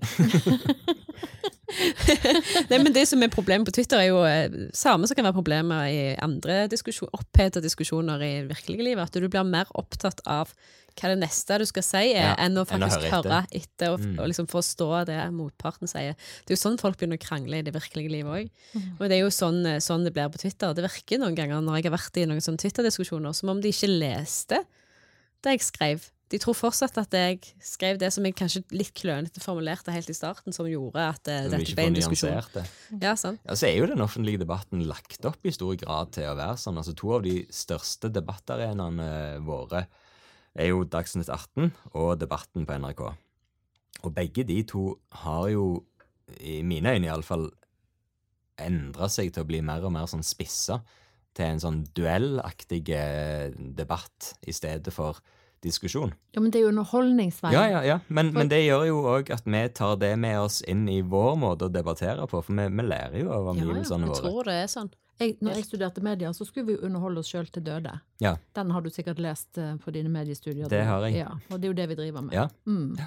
Nei, 2.70 2.78
men 2.80 2.94
Det 2.94 3.08
som 3.10 3.24
er 3.26 3.30
problemet 3.34 3.66
på 3.68 3.74
Twitter, 3.76 3.98
er 4.00 4.08
jo 4.12 4.20
eh, 4.28 4.50
samme 4.76 5.08
som 5.10 5.16
kan 5.18 5.26
være 5.28 5.38
problemer 5.38 5.80
i 5.92 6.00
andre 6.24 6.54
diskusjon, 6.72 7.10
oppheta 7.16 7.60
diskusjoner 7.64 8.18
i 8.24 8.34
virkelige 8.48 8.84
livet. 8.92 9.04
At 9.10 9.14
du 9.22 9.28
blir 9.28 9.44
mer 9.48 9.66
opptatt 9.76 10.20
av 10.30 10.48
hva 10.96 11.10
det 11.12 11.20
neste 11.20 11.58
du 11.60 11.66
skal 11.66 11.84
si 11.84 11.98
er, 12.14 12.22
Ja, 12.22 12.36
enn 12.40 12.56
å 12.56 12.64
enn 12.64 12.82
å 12.82 12.88
faktisk 12.88 13.02
høre 13.02 13.12
høre 13.12 13.40
etter. 13.44 13.60
etter, 13.62 13.94
og, 13.94 14.00
Mm. 14.00 14.20
og 14.20 14.28
liksom 14.32 14.48
forstå 14.48 15.06
det 15.06 15.20
motparten 15.34 15.88
sier. 15.88 16.16
Det 16.46 16.54
er 16.54 16.56
jo 16.56 16.62
sånn 16.70 16.80
folk 16.80 16.98
begynner 16.98 17.18
å 17.20 17.26
krangle 17.28 17.58
i 17.60 17.62
det 17.62 17.74
virkelige 17.74 18.10
livet 18.12 18.32
òg. 18.32 18.50
Og 19.00 19.10
det 19.10 19.12
er 19.20 19.24
jo 19.24 19.28
sånn, 19.30 19.66
eh, 19.66 19.80
sånn 19.80 20.04
det 20.04 20.14
blir 20.14 20.30
på 20.30 20.40
Twitter. 20.40 20.74
Det 20.74 20.84
virker 20.84 21.20
noen 21.20 21.36
ganger 21.36 21.62
når 21.62 21.82
jeg 21.82 21.92
har 21.92 21.98
vært 21.98 22.18
i 22.18 22.26
noen 22.26 22.42
sånne 22.42 22.58
Twitter-diskusjoner, 22.64 23.36
som 23.36 23.50
om 23.50 23.60
de 23.62 23.70
ikke 23.70 23.92
leste 24.00 24.64
det 25.44 25.60
jeg 25.60 25.60
skrev. 25.60 26.10
De 26.28 26.40
tror 26.40 26.56
fortsatt 26.56 26.98
at 26.98 27.12
jeg 27.12 27.40
skrev 27.62 28.00
det 28.00 28.12
som 28.12 28.24
jeg 28.26 28.34
kanskje 28.34 28.64
litt 28.72 28.96
klønete 28.96 29.38
formulerte 29.40 29.92
helt 29.94 30.10
i 30.10 30.14
starten, 30.14 30.52
som 30.52 30.66
gjorde 30.66 30.96
at 30.98 31.24
du 31.24 31.50
dette 31.50 31.76
ble 31.76 31.86
en 31.86 31.94
diskusjon. 31.94 32.42
det. 32.52 32.66
Ja, 33.00 33.14
sant. 33.14 33.40
Ja, 33.46 33.54
så 33.54 33.68
er 33.70 33.78
jo 33.78 33.86
den 33.86 34.00
offentlige 34.02 34.40
debatten 34.40 34.88
lagt 34.88 35.24
opp 35.24 35.38
i 35.46 35.52
stor 35.52 35.76
grad 35.76 36.12
til 36.14 36.24
å 36.24 36.36
være 36.36 36.58
sånn. 36.58 36.78
Altså 36.82 36.96
To 36.96 37.14
av 37.14 37.22
de 37.22 37.46
største 37.46 38.10
debattarenaene 38.12 39.40
våre 39.46 39.86
er 40.56 40.72
jo 40.72 40.86
Dagsnytt 40.88 41.30
18 41.30 41.72
og 41.94 42.16
Debatten 42.22 42.66
på 42.68 42.78
NRK. 42.80 43.04
Og 44.06 44.14
begge 44.16 44.46
de 44.48 44.62
to 44.68 44.88
har 45.24 45.48
jo, 45.52 45.84
i 46.40 46.62
mine 46.66 46.96
øyne 46.96 47.10
iallfall, 47.10 47.50
endra 48.62 49.10
seg 49.12 49.34
til 49.36 49.44
å 49.44 49.50
bli 49.50 49.60
mer 49.66 49.84
og 49.84 49.92
mer 49.96 50.08
sånn 50.08 50.24
spissa 50.24 50.80
til 51.36 51.50
en 51.50 51.60
sånn 51.60 51.82
duellaktig 51.98 52.88
eh, 52.96 53.52
debatt 53.52 54.36
i 54.48 54.56
stedet 54.56 54.94
for 54.96 55.20
diskusjon. 55.66 56.14
Ja, 56.36 56.42
men 56.44 56.52
det 56.54 56.60
er 56.62 56.68
jo 56.68 56.72
underholdningsveien. 56.74 57.54
Ja, 57.58 57.64
ja, 57.74 57.82
ja. 57.88 57.98
Men, 58.08 58.30
men 58.36 58.50
det 58.52 58.62
gjør 58.64 58.86
jo 58.88 59.00
òg 59.16 59.32
at 59.36 59.46
vi 59.50 59.64
tar 59.76 59.96
det 60.02 60.14
med 60.22 60.38
oss 60.44 60.62
inn 60.70 60.86
i 60.92 61.02
vår 61.02 61.36
måte 61.42 61.68
å 61.68 61.74
debattere 61.74 62.28
på, 62.30 62.40
for 62.46 62.54
vi, 62.62 62.68
vi 62.70 62.86
lærer 62.88 63.18
jo 63.24 63.32
av 63.34 63.42
Ja, 63.42 63.42
ja, 63.42 63.56
omgivelsene 63.58 64.06
Jeg 64.08 64.14
våre. 64.14 64.22
tror 64.30 64.50
det 64.52 64.56
er 64.64 64.72
sånn. 64.78 64.92
Jeg, 65.16 65.38
når 65.40 65.54
jeg 65.56 65.66
studerte 65.70 66.02
medier, 66.04 66.34
så 66.36 66.44
skulle 66.44 66.68
vi 66.68 66.74
jo 66.76 66.82
underholde 66.90 67.22
oss 67.24 67.30
sjøl 67.32 67.46
til 67.48 67.64
døde. 67.64 67.94
Ja. 68.20 68.34
Den 68.58 68.74
har 68.76 68.84
du 68.84 68.90
sikkert 68.92 69.20
lest 69.24 69.58
eh, 69.58 69.76
på 69.80 69.94
dine 69.96 70.10
mediestudier. 70.12 70.68
Det 70.72 70.82
har 70.84 71.06
jeg. 71.08 71.22
Ja, 71.22 71.30
og 71.50 71.62
det 71.62 71.70
er 71.70 71.72
jo 71.72 71.78
det 71.78 71.86
vi 71.94 71.96
driver 72.02 72.26
med. 72.26 72.36
Ja. 72.36 72.50
Mm. 72.68 72.98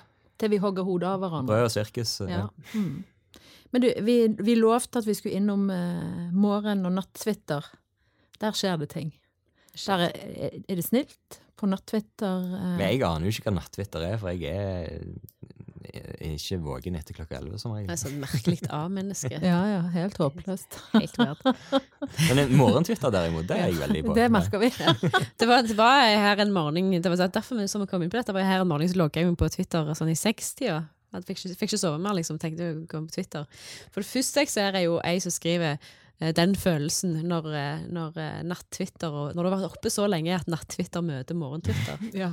Til 0.41 0.53
vi 0.55 0.61
hogger 0.63 0.87
hodet 0.89 1.11
av 1.11 1.21
hverandre. 1.21 1.53
Brød 1.53 1.67
og 1.69 1.75
sirkus. 1.75 2.15
Ja. 2.25 2.47
Ja. 2.47 2.79
Mm. 2.79 3.05
Men 3.77 3.85
du, 3.85 3.89
vi, 4.07 4.15
vi 4.41 4.55
lovte 4.57 5.03
at 5.03 5.07
vi 5.11 5.13
skulle 5.19 5.37
innom 5.37 5.67
eh, 5.75 6.31
morgen- 6.33 6.87
og 6.89 6.95
natt-Twitter. 6.97 7.67
Der 8.41 8.57
skjer 8.57 8.79
det 8.81 8.89
ting. 8.95 9.11
Der 9.87 10.09
er, 10.09 10.59
det 10.69 10.85
snilt 10.87 11.41
på 11.59 11.67
natt-Twitter? 11.71 12.49
eh? 12.55 12.71
Men 12.79 12.87
jeg 12.89 13.03
aner 13.07 13.27
jo 13.29 13.35
ikke 13.35 13.51
hva 13.51 13.57
nattvitter 13.59 14.05
er, 14.13 14.19
for 14.21 14.31
jeg 14.35 14.51
er, 14.55 15.07
ikke 16.29 16.59
våken 16.63 16.97
etter 16.99 17.17
klokka 17.17 17.39
elleve 17.39 17.59
som 17.59 17.73
er 17.73 17.81
regel. 17.83 17.97
sånn 17.99 18.19
merkelig 18.23 18.59
A-menneske. 18.75 19.39
Ja, 19.51 19.59
ja, 19.71 19.81
helt 19.95 20.19
håpløst. 20.21 20.77
Helt 20.93 21.15
klart. 21.17 21.41
Men 22.29 22.43
en 22.45 22.55
morgentwitter 22.59 23.15
derimot, 23.15 23.47
det 23.49 23.57
er 23.57 23.71
jeg 23.73 23.81
veldig 23.81 24.03
på. 24.07 24.17
Det 24.19 24.29
merker 24.35 24.63
vi. 24.63 24.71
Det 25.41 25.49
var, 25.49 25.65
det 25.67 25.77
var 25.79 26.05
her 26.05 26.43
en 26.45 26.53
morgen 26.55 26.91
Det 26.93 27.11
var 27.11 27.31
derfor 27.31 27.59
vi 27.59 27.67
som 27.71 27.87
kom 27.89 28.05
inn 28.05 28.13
på 28.13 28.21
dette, 28.21 28.35
var 28.37 28.47
her 28.47 28.63
en 28.63 28.71
morgen 28.71 28.91
så 28.91 28.99
logga 29.01 29.23
jeg 29.23 29.31
meg 29.31 29.39
på 29.41 29.49
Twitter 29.55 29.95
sånn 29.99 30.13
i 30.13 30.19
sekstida. 30.19 30.83
Fikk, 31.25 31.41
fikk 31.57 31.71
ikke 31.71 31.81
sove 31.81 31.97
mer, 32.03 32.13
liksom. 32.19 32.37
Tenkte 32.41 32.67
å 32.69 32.75
gå 32.85 33.01
på 33.07 33.15
Twitter. 33.15 33.47
For 33.95 34.05
det 34.05 34.11
første 34.11 34.45
jeg 34.45 34.53
ser, 34.53 34.77
er 34.77 34.85
jo 34.85 34.99
ei 35.01 35.17
som 35.25 35.33
skriver 35.33 35.79
eh, 35.79 35.95
den 36.19 36.55
følelsen 36.59 37.13
når, 37.31 37.45
eh, 37.55 37.83
når 37.95 38.17
eh, 38.19 38.39
natt-Twitter 38.43 39.13
Når 39.37 39.39
du 39.39 39.47
har 39.47 39.53
vært 39.55 39.77
oppe 39.77 39.91
så 39.93 40.09
lenge 40.11 40.35
at 40.35 40.49
natt-Twitter 40.51 41.05
møter 41.05 41.39
morgen-Twitter. 41.39 42.01
Ja. 42.19 42.33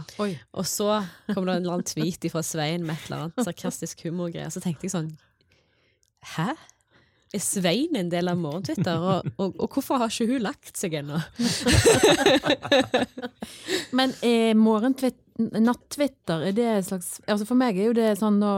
Og 0.55 0.65
så 0.65 1.03
kom 1.33 1.45
det 1.45 1.57
en 1.57 1.65
eller 1.65 1.75
annen 1.77 1.85
tweet 1.87 2.25
fra 2.33 2.41
Svein 2.45 2.85
med 2.85 2.95
et 2.95 3.09
eller 3.09 3.27
annet 3.27 3.45
sarkastisk 3.45 4.01
humorgreier. 4.07 4.49
Så 4.53 4.63
tenkte 4.63 4.87
jeg 4.87 4.95
sånn 4.95 5.11
Hæ? 6.35 6.55
Er 7.35 7.43
Svein 7.43 7.97
en 7.99 8.09
del 8.09 8.31
av 8.31 8.39
morgen-Twitter? 8.41 8.97
Og, 8.97 9.29
og, 9.37 9.59
og 9.59 9.77
hvorfor 9.77 10.01
har 10.01 10.09
ikke 10.09 10.31
hun 10.33 10.45
lagt 10.47 10.79
seg 10.79 10.97
ennå? 11.01 11.19
Men 13.97 14.15
er 14.25 14.57
morgen-Twitter 14.57 15.24
Natt-Twitter, 15.35 16.45
er 16.47 16.53
det 16.55 16.65
en 16.77 16.83
slags 16.87 17.17
Altså 17.27 17.43
For 17.43 17.59
meg 17.59 17.75
er 17.75 17.89
jo 17.89 17.95
det 17.97 18.13
sånn 18.21 18.37
nå 18.39 18.51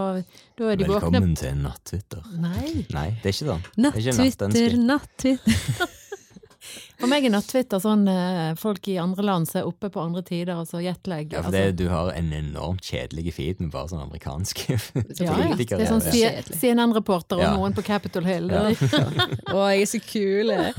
Da 0.59 0.67
er 0.69 0.77
de 0.77 0.85
våkne 0.85 0.99
Velkommen 0.99 1.37
til 1.39 1.55
nattvitter. 1.63 2.27
Nei. 2.37 2.83
Nei, 2.93 3.07
det 3.23 3.31
er 3.31 3.33
ikke 3.33 3.47
sånn. 3.49 3.63
Nattvitter, 3.81 4.19
nattvitter. 4.21 4.77
Natt-Twitter, 4.85 5.39
natt-Twitter. 5.41 5.95
For 6.97 7.09
meg 7.09 7.27
er 7.27 7.31
natt-Twitter 7.33 7.81
sånn 7.81 8.07
eh, 8.09 8.55
folk 8.57 8.87
i 8.89 8.95
andre 8.99 9.23
land 9.25 9.49
som 9.49 9.59
er 9.61 9.67
oppe 9.69 9.89
på 9.93 10.01
andre 10.01 10.23
tider, 10.25 10.55
altså 10.57 10.81
jetlag. 10.81 11.29
Ja, 11.31 11.43
for 11.45 11.53
altså, 11.53 11.75
du 11.77 11.85
har 11.91 12.09
en 12.17 12.31
enormt 12.33 12.87
kjedelig 12.89 13.35
feed 13.37 13.61
med 13.61 13.69
bare 13.75 13.91
sånn 13.91 14.01
amerikanske 14.01 14.77
ja, 15.21 15.35
ja. 15.37 15.51
Det 15.53 15.77
er 15.77 15.85
sånn 15.91 16.01
er 16.09 16.49
CNN-reporter 16.49 17.37
og 17.37 17.45
Ja. 17.45 17.53
noen 17.55 17.77
på 17.77 17.85
Capitol 17.85 18.25
Hill. 18.27 18.49
Ja. 18.49 18.65
Å, 19.53 19.67
jeg 19.75 19.85
er 19.85 19.91
så 19.93 20.01
kul. 20.03 20.53
jeg. 20.55 20.73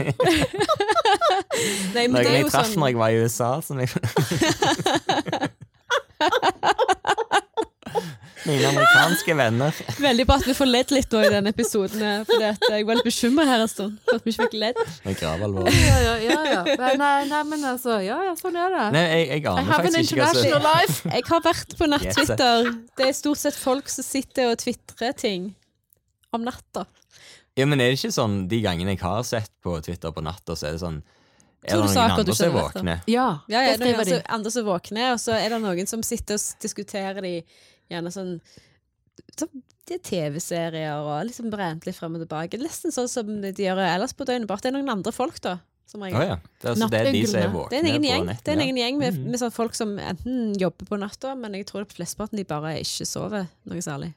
Nei, 1.95 2.09
men 2.11 2.19
det 2.19 2.27
er 2.27 2.35
jeg 2.41 2.49
jo 2.49 2.53
traff 2.53 2.73
sånn 2.73 2.83
når 2.83 2.93
jeg 2.93 3.01
var 3.05 3.15
i 3.15 3.23
USA. 3.23 3.53
Som 3.65 3.83
jeg... 3.83 5.55
Mine 8.49 8.69
amerikanske 8.71 9.35
venner. 9.37 9.77
Veldig 10.09 10.25
bra 10.29 10.39
at 10.41 10.47
vi 10.49 10.55
får 10.57 10.69
ledd 10.71 10.93
litt 10.97 11.13
nå 11.13 11.21
i 11.27 11.31
denne 11.35 11.53
episoden. 11.53 12.05
For 12.29 12.45
jeg 12.73 12.87
var 12.89 12.99
litt 12.99 13.07
bekymra 13.09 13.45
her 13.49 13.65
en 13.67 13.71
stund. 13.71 13.99
For 14.09 14.17
at 14.17 14.25
vi 14.25 14.33
ikke 14.33 14.47
fikk 14.49 14.57
ledd. 14.63 14.81
Det 15.05 15.13
er 15.13 15.19
gravalvor. 15.21 15.69
Ja, 15.69 15.99
ja, 16.07 16.15
ja. 16.25 16.39
ja. 16.55 16.91
Nei, 16.97 17.13
nei, 17.29 17.43
men 17.51 17.67
altså, 17.69 17.99
ja, 18.05 18.17
ja, 18.31 18.33
sånn 18.41 18.57
er 18.57 18.73
det. 18.73 18.87
Nei, 18.97 19.05
jeg, 19.13 19.27
jeg 19.35 19.47
aner 19.53 19.69
faktisk 19.75 20.17
ikke 20.17 20.23
hva 20.25 20.31
som 20.39 20.69
life. 20.69 21.13
Jeg 21.13 21.27
har 21.29 21.45
vært 21.45 21.77
på 21.79 21.91
natt-Twitter. 21.93 22.73
Det 22.99 23.11
er 23.11 23.17
stort 23.21 23.43
sett 23.45 23.59
folk 23.59 23.93
som 23.93 24.07
sitter 24.07 24.53
og 24.55 24.59
tvitrer 24.65 25.15
ting 25.19 25.51
om 26.33 26.45
natta. 26.49 26.87
Ja, 27.59 27.67
men 27.67 27.81
er 27.83 27.91
det 27.93 27.99
ikke 27.99 28.15
sånn 28.15 28.43
de 28.51 28.61
gangene 28.65 28.95
jeg 28.95 29.03
har 29.03 29.25
sett 29.27 29.51
på 29.65 29.77
Twitter 29.85 30.13
på 30.15 30.23
natta, 30.25 30.55
så 30.57 30.69
er 30.69 30.77
det 30.77 30.83
sånn 30.85 31.01
Er 31.67 31.73
det 31.75 31.79
noen 31.81 31.91
saker 31.91 32.21
andre 32.23 32.37
som 32.39 32.47
er 32.47 32.55
våkne? 32.55 32.95
Ja, 33.11 33.25
Ja, 33.51 33.65
ja, 33.67 33.73
det 33.75 33.89
er 33.89 33.97
noen 33.97 33.97
de. 33.97 34.05
altså 34.05 34.21
andre 34.37 34.53
som 34.55 34.69
våkner, 34.69 35.09
og 35.17 35.19
så 35.21 35.35
er 35.35 35.51
det 35.51 35.59
noen 35.65 35.91
som 35.91 36.05
sitter 36.07 36.39
og 36.39 36.63
diskuterer 36.63 37.19
de 37.25 37.33
gjerne 37.91 38.13
sånn, 38.15 38.41
sånn 39.39 39.63
er 39.91 40.03
TV-serier 40.05 41.01
og 41.01 41.23
liksom 41.31 41.49
brent 41.51 41.87
litt 41.89 41.97
frem 41.97 42.15
og 42.19 42.21
tilbake. 42.27 42.59
Nesten 42.61 42.93
sånn 42.93 43.09
som 43.09 43.27
de 43.41 43.53
gjør 43.53 43.81
ellers 43.81 44.13
på 44.13 44.27
døgnet, 44.29 44.47
bare 44.51 44.61
at 44.61 44.67
det 44.67 44.73
er 44.75 44.77
noen 44.79 44.93
andre 44.99 45.13
folk, 45.17 45.41
da. 45.41 45.59
Regel. 45.89 46.21
ja. 46.21 46.35
Det 46.61 46.67
er, 46.69 46.75
altså, 46.75 46.89
det 46.93 46.99
er 47.01 47.13
de 47.13 47.21
som 47.27 47.39
er 47.41 47.49
våkne 47.49 47.79
er 47.79 47.83
på 47.97 48.05
gjeng, 48.05 48.27
netten, 48.29 48.45
det 48.45 48.53
er 48.53 48.53
en 48.53 48.61
ja. 48.61 48.65
egen 48.67 48.77
gjeng 48.77 48.99
med, 49.01 49.15
Mhm. 49.15 49.31
med 49.31 49.41
sånn 49.41 49.53
folk 49.57 49.75
som 49.75 49.95
enten 49.99 50.53
jobber 50.61 50.85
på 50.85 50.99
natta, 51.01 51.35
men 51.35 51.55
jeg 51.55 51.65
tror 51.65 51.87
flesteparten 51.89 52.37
de 52.37 52.45
bare 52.45 52.75
ikke 52.83 53.07
sover 53.09 53.49
noe 53.65 53.81
særlig. 53.81 54.13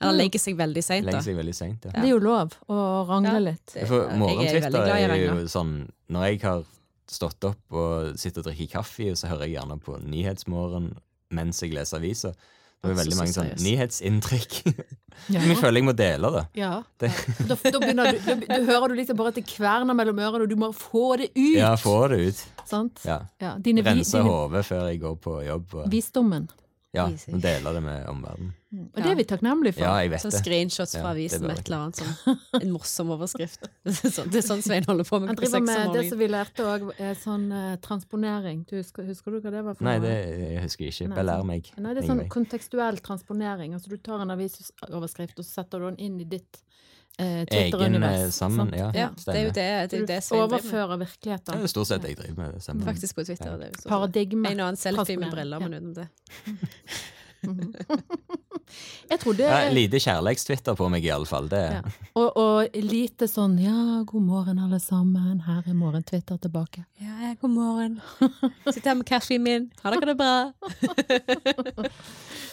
Eller 0.00 0.12
Mm. 0.14 0.18
legger 0.18 0.40
seg 0.40 0.56
veldig 0.56 0.82
seint, 0.82 1.04
da. 1.06 1.12
Legger 1.12 1.22
seg 1.22 1.36
veldig 1.36 1.54
sent, 1.54 1.84
ja. 1.84 1.90
Det 1.92 2.02
er 2.04 2.08
jo 2.08 2.18
lov 2.18 2.56
å 2.68 3.06
rangle 3.06 3.32
Ja. 3.34 3.38
litt. 3.38 3.66
Det- 3.72 3.86
For 3.86 4.08
jeg 4.08 4.18
er 4.18 5.10
er 5.12 5.16
jo 5.16 5.44
sånn 5.46 5.88
Når 6.10 6.22
jeg 6.26 6.40
har 6.42 6.64
stått 7.06 7.44
opp 7.44 7.72
og 7.72 8.18
sitter 8.18 8.40
og 8.40 8.46
drikker 8.46 8.70
kaffe, 8.70 9.12
så 9.16 9.28
hører 9.28 9.46
jeg 9.46 9.54
gjerne 9.58 9.80
på 9.80 10.02
Nyhetsmorgen 10.02 10.96
mens 11.30 11.60
jeg 11.60 11.70
leser 11.72 11.98
aviser. 12.00 12.34
Det 12.80 12.88
Altså, 12.88 13.02
veldig 13.02 13.16
mange 13.18 13.32
sånn 13.36 13.50
nyhetsinntrykk 13.60 14.54
Ja. 15.28 15.40
Men 15.42 15.50
jeg 15.52 15.58
føler 15.60 15.76
jeg 15.82 15.84
må 15.84 15.92
dele, 15.92 16.28
det. 16.32 16.42
Ja. 16.56 16.70
Det, 16.96 17.10
Da, 17.44 17.52
da, 17.52 17.80
du, 17.82 17.90
da, 17.92 18.36
da 18.40 18.56
hører 18.64 18.88
du 18.88 18.94
liksom 18.96 19.18
bare 19.18 19.34
at 19.34 19.36
det 19.36 19.44
kverner 19.50 19.92
mellom 19.98 20.16
ørene, 20.16 20.46
og 20.46 20.48
du 20.48 20.56
må 20.56 20.70
få 20.72 21.18
det 21.20 21.28
ut. 21.34 21.58
ja, 21.58 21.74
få 21.76 21.96
det 22.08 22.20
ut. 22.24 22.40
Sant? 22.64 23.02
Ja. 23.04 23.18
Dine, 23.60 23.84
Rense 23.84 24.22
hodet 24.24 24.64
før 24.64 24.86
jeg 24.88 25.02
går 25.02 25.18
på 25.20 25.34
jobb. 25.44 25.74
Og, 25.76 25.90
visdommen. 25.92 26.48
ja, 26.96 27.04
og 27.04 27.42
dele 27.44 27.74
det 27.76 27.82
med 27.84 28.08
omverdenen. 28.08 28.54
Og 28.70 28.98
det 29.02 29.06
er 29.10 29.16
vi 29.18 29.24
takknemlige 29.26 29.74
for. 29.74 29.82
Ja, 29.82 29.94
jeg 30.04 30.10
vet 30.12 30.22
Sånn 30.22 30.30
det. 30.30 30.40
screenshots 30.44 30.92
fra 30.94 31.10
avisen 31.10 31.42
med 31.42 31.58
et 31.58 31.66
eller 31.66 31.80
annet 31.88 31.96
sånn 31.98 32.36
En 32.62 32.70
morsom 32.70 33.08
overskrift. 33.16 33.66
Sånn- 34.14 34.30
Det 34.30 34.38
er 34.38 34.46
sånn 34.46 34.62
Svein 34.62 34.84
holder 34.86 35.08
på 35.08 35.18
med 35.18 35.32
Han 35.32 35.38
driver 35.40 35.64
med 35.66 35.90
det 35.98 36.04
som 36.12 36.18
vi 36.22 36.28
lærte 36.30 36.66
òg, 36.70 36.84
sånn 37.18 37.48
eh, 37.50 37.72
transponering. 37.82 38.62
Du 38.70 38.76
husker, 38.78 39.02
husker 39.10 39.34
du 39.34 39.40
hva 39.42 39.50
det 39.56 39.64
var 39.66 39.74
for 39.74 39.88
Nei, 39.88 39.96
noe? 39.98 40.06
det 40.06 40.14
jeg 40.54 40.62
husker 40.68 40.86
jeg 40.86 40.94
ikke. 40.94 41.08
Bare 41.10 41.18
Belær 41.18 41.42
sånn- 41.42 41.50
meg. 41.50 41.72
Nei, 41.82 41.94
det 41.98 42.04
er 42.04 42.08
sånn 42.12 42.22
kontekstuell 42.30 43.00
transponering. 43.02 43.74
Altså 43.74 43.90
du 43.90 43.96
tar 43.98 44.22
en 44.22 44.30
avisoverskrift, 44.36 45.38
og 45.42 45.44
så 45.50 45.64
setter 45.64 45.82
du 45.82 45.88
den 45.90 45.98
inn 46.06 46.20
i 46.22 46.28
ditt 46.36 46.62
eh, 47.18 47.42
Egen 47.42 47.50
Twitter-univers. 47.50 48.22
eh, 48.22 48.30
sammen. 48.38 48.70
Ja, 48.78 48.92
Ja, 48.94 49.08
det 49.18 49.34
er 49.34 49.42
jo 49.48 49.50
det, 49.50 49.54
det, 49.58 49.98
er 49.98 50.04
jo 50.04 50.06
det 50.14 50.20
Svein 50.22 50.46
driver 50.46 50.46
med. 50.46 50.62
overfører 50.62 50.96
Det 51.18 51.58
er 51.58 51.66
stort 51.74 51.90
sett 51.90 52.06
jeg 52.06 52.16
driver 52.22 52.38
med. 52.44 52.54
Det 52.54 52.62
sammen. 52.62 52.86
Faktisk 52.86 53.18
på 53.18 53.26
Twitter. 53.26 53.58
Det 53.58 53.66
er 53.66 53.74
jo. 53.82 53.88
Paradigme. 53.90 54.46
En 54.54 54.60
og 54.62 54.66
annen 54.70 54.78
selfie 54.78 55.18
med 55.18 55.34
briller, 55.34 55.58
men 55.58 55.74
utenom 55.74 55.94
det. 55.98 56.08
Jeg 59.10 59.20
trodde... 59.22 59.42
det 59.42 59.48
Ja, 59.50 59.72
lite 59.74 60.00
kjærlighetstwitter 60.02 60.76
på 60.78 60.88
meg, 60.92 61.04
iallfall. 61.06 61.48
Det 61.50 61.60
ja. 61.60 61.80
og, 62.14 62.28
og 62.38 62.78
lite 62.86 63.28
sånn 63.30 63.56
ja, 63.62 64.00
god 64.08 64.26
morgen 64.26 64.60
alle 64.62 64.80
sammen, 64.82 65.42
her 65.46 65.62
er 65.64 65.76
Morgen-Twitter 65.76 66.38
tilbake. 66.42 66.84
Ja, 67.02 67.34
god 67.40 67.54
morgen. 67.54 67.98
Sitter 68.70 68.92
her 68.92 68.98
med 69.00 69.08
kaffen 69.10 69.44
min. 69.46 69.68
Har 69.82 69.96
dere 69.96 70.12
det 70.12 70.16
bra? 70.20 70.52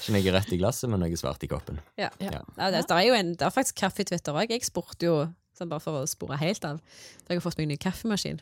ikke 0.08 0.16
noe 0.16 0.36
rødt 0.38 0.54
i 0.54 0.62
glasset, 0.62 0.90
men 0.92 1.04
noe 1.04 1.20
svart 1.20 1.44
i 1.46 1.52
koppen. 1.52 1.82
Ja. 2.00 2.12
Ja. 2.24 2.44
Ja, 2.58 2.72
det, 2.74 2.86
det 2.90 3.00
er 3.00 3.08
jo 3.10 3.18
en, 3.18 3.34
det 3.38 3.48
er 3.48 3.54
faktisk 3.54 3.80
kaffe-Twitter 3.84 4.38
òg. 4.38 4.54
Jeg 4.54 4.66
spurte 4.68 5.10
jo, 5.10 5.18
sånn 5.58 5.72
bare 5.72 5.84
for 5.84 6.02
å 6.02 6.10
spore 6.10 6.40
helt 6.42 6.66
av, 6.68 6.82
da 7.26 7.34
jeg 7.36 7.42
har 7.42 7.46
fått 7.46 7.60
meg 7.60 7.70
en 7.70 7.76
ny 7.76 7.82
kaffemaskin. 7.82 8.42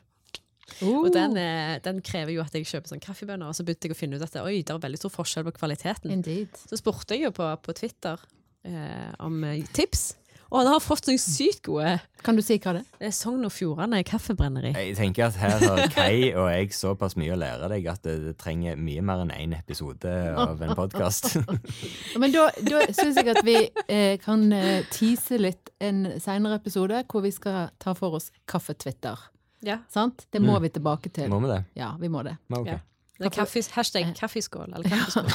Og 0.86 1.12
den, 1.14 1.38
eh, 1.38 1.78
den 1.86 2.02
krever 2.06 2.34
jo 2.34 2.44
at 2.44 2.56
jeg 2.58 2.68
kjøper 2.68 2.94
sånn 2.94 3.04
kaffebønner, 3.04 3.50
og 3.52 3.58
så 3.58 3.66
begynte 3.66 3.90
jeg 3.90 3.96
å 3.96 4.00
finne 4.00 4.18
ut 4.18 4.26
at 4.26 4.34
det, 4.34 4.44
oi, 4.44 4.60
det 4.66 4.74
er 4.74 4.82
veldig 4.82 5.02
stor 5.02 5.14
forskjell 5.14 5.46
på 5.48 5.56
kvaliteten. 5.60 6.14
Indeed. 6.14 6.58
Så 6.66 6.80
spurte 6.82 7.18
jeg 7.18 7.28
jo 7.28 7.34
på, 7.38 7.50
på 7.62 7.76
Twitter 7.78 8.22
eh, 8.66 9.12
om 9.24 9.44
eh, 9.46 9.62
tips, 9.78 10.16
og 10.52 10.60
han 10.62 10.70
har 10.70 10.84
fått 10.84 11.08
noen 11.10 11.20
sykt 11.20 11.64
gode 11.66 11.96
Kan 12.24 12.38
du 12.38 12.44
si 12.46 12.58
hva 12.62 12.76
det 12.78 12.84
er? 12.84 12.90
Det 13.00 13.08
er 13.10 13.14
Sogn 13.18 13.48
og 13.48 13.52
Fjordane 13.54 14.02
kaffebrenneri. 14.08 14.72
Jeg 14.78 14.96
tenker 14.98 15.28
at 15.28 15.40
her 15.42 15.58
har 15.60 15.82
Kai 15.94 16.32
og 16.38 16.48
jeg 16.52 16.72
såpass 16.78 17.18
mye 17.20 17.34
å 17.34 17.40
lære 17.40 17.70
deg 17.74 17.90
at 17.92 18.06
det, 18.06 18.16
det 18.28 18.36
trenger 18.42 18.80
mye 18.80 19.04
mer 19.06 19.26
enn 19.26 19.34
én 19.36 19.56
episode 19.58 20.14
av 20.32 20.62
en 20.62 20.76
podkast. 20.78 21.34
Men 22.22 22.34
da, 22.34 22.48
da 22.66 22.86
syns 22.88 23.20
jeg 23.20 23.34
at 23.34 23.42
vi 23.46 23.58
eh, 23.88 24.16
kan 24.22 24.48
eh, 24.56 24.88
tease 24.94 25.42
litt 25.42 25.74
en 25.84 26.06
seinere 26.22 26.62
episode 26.62 27.04
hvor 27.12 27.26
vi 27.26 27.34
skal 27.36 27.72
ta 27.82 27.98
for 27.98 28.22
oss 28.22 28.32
kaffetwitter. 28.50 29.20
Ja. 29.62 29.78
Sant? 29.90 30.26
Det 30.32 30.40
må 30.42 30.56
Mm. 30.58 30.62
vi 30.62 30.70
tilbake 30.70 31.10
til. 31.14 31.30
Må 31.30 31.40
vi 31.42 31.48
det? 31.48 31.64
Ja, 31.76 31.96
vi 32.00 32.08
må 32.10 32.24
det. 32.24 32.38
Men 32.50 32.60
ok. 32.60 32.68
Ja. 32.68 32.80
Det 33.18 33.26
er 33.26 33.30
kaffe, 33.30 33.62
hashtag 33.72 34.10
kaffeskål, 34.20 34.74
eller 34.76 34.90
kaffeskål. 34.90 35.26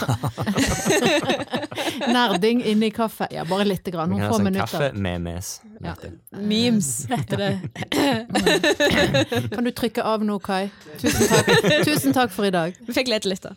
Nerding 2.13 2.61
inni 2.65 2.91
kaffe. 2.91 3.27
Ja, 3.33 3.45
bare 3.49 3.65
lite 3.65 3.91
grann. 3.91 4.11
Noen 4.13 4.29
få 4.29 4.35
sånn 4.37 4.45
minutter. 4.45 4.67
kaffe 4.67 4.93
med 5.01 5.21
mes. 5.25 5.61
Ja. 5.81 5.95
Memes 6.37 7.07
heter 7.09 7.37
det. 7.37 7.71
Kan 9.55 9.65
du 9.65 9.71
trykke 9.73 10.03
av 10.05 10.21
nå, 10.25 10.37
Kai? 10.45 10.69
Tusen 11.01 11.27
takk. 11.33 11.85
Tusen 11.89 12.13
takk 12.13 12.31
for 12.37 12.45
i 12.45 12.51
dag. 12.53 12.77
Vi 12.87 12.93
fikk 13.01 13.09
lete 13.09 13.33
litt, 13.33 13.49
da. 13.49 13.57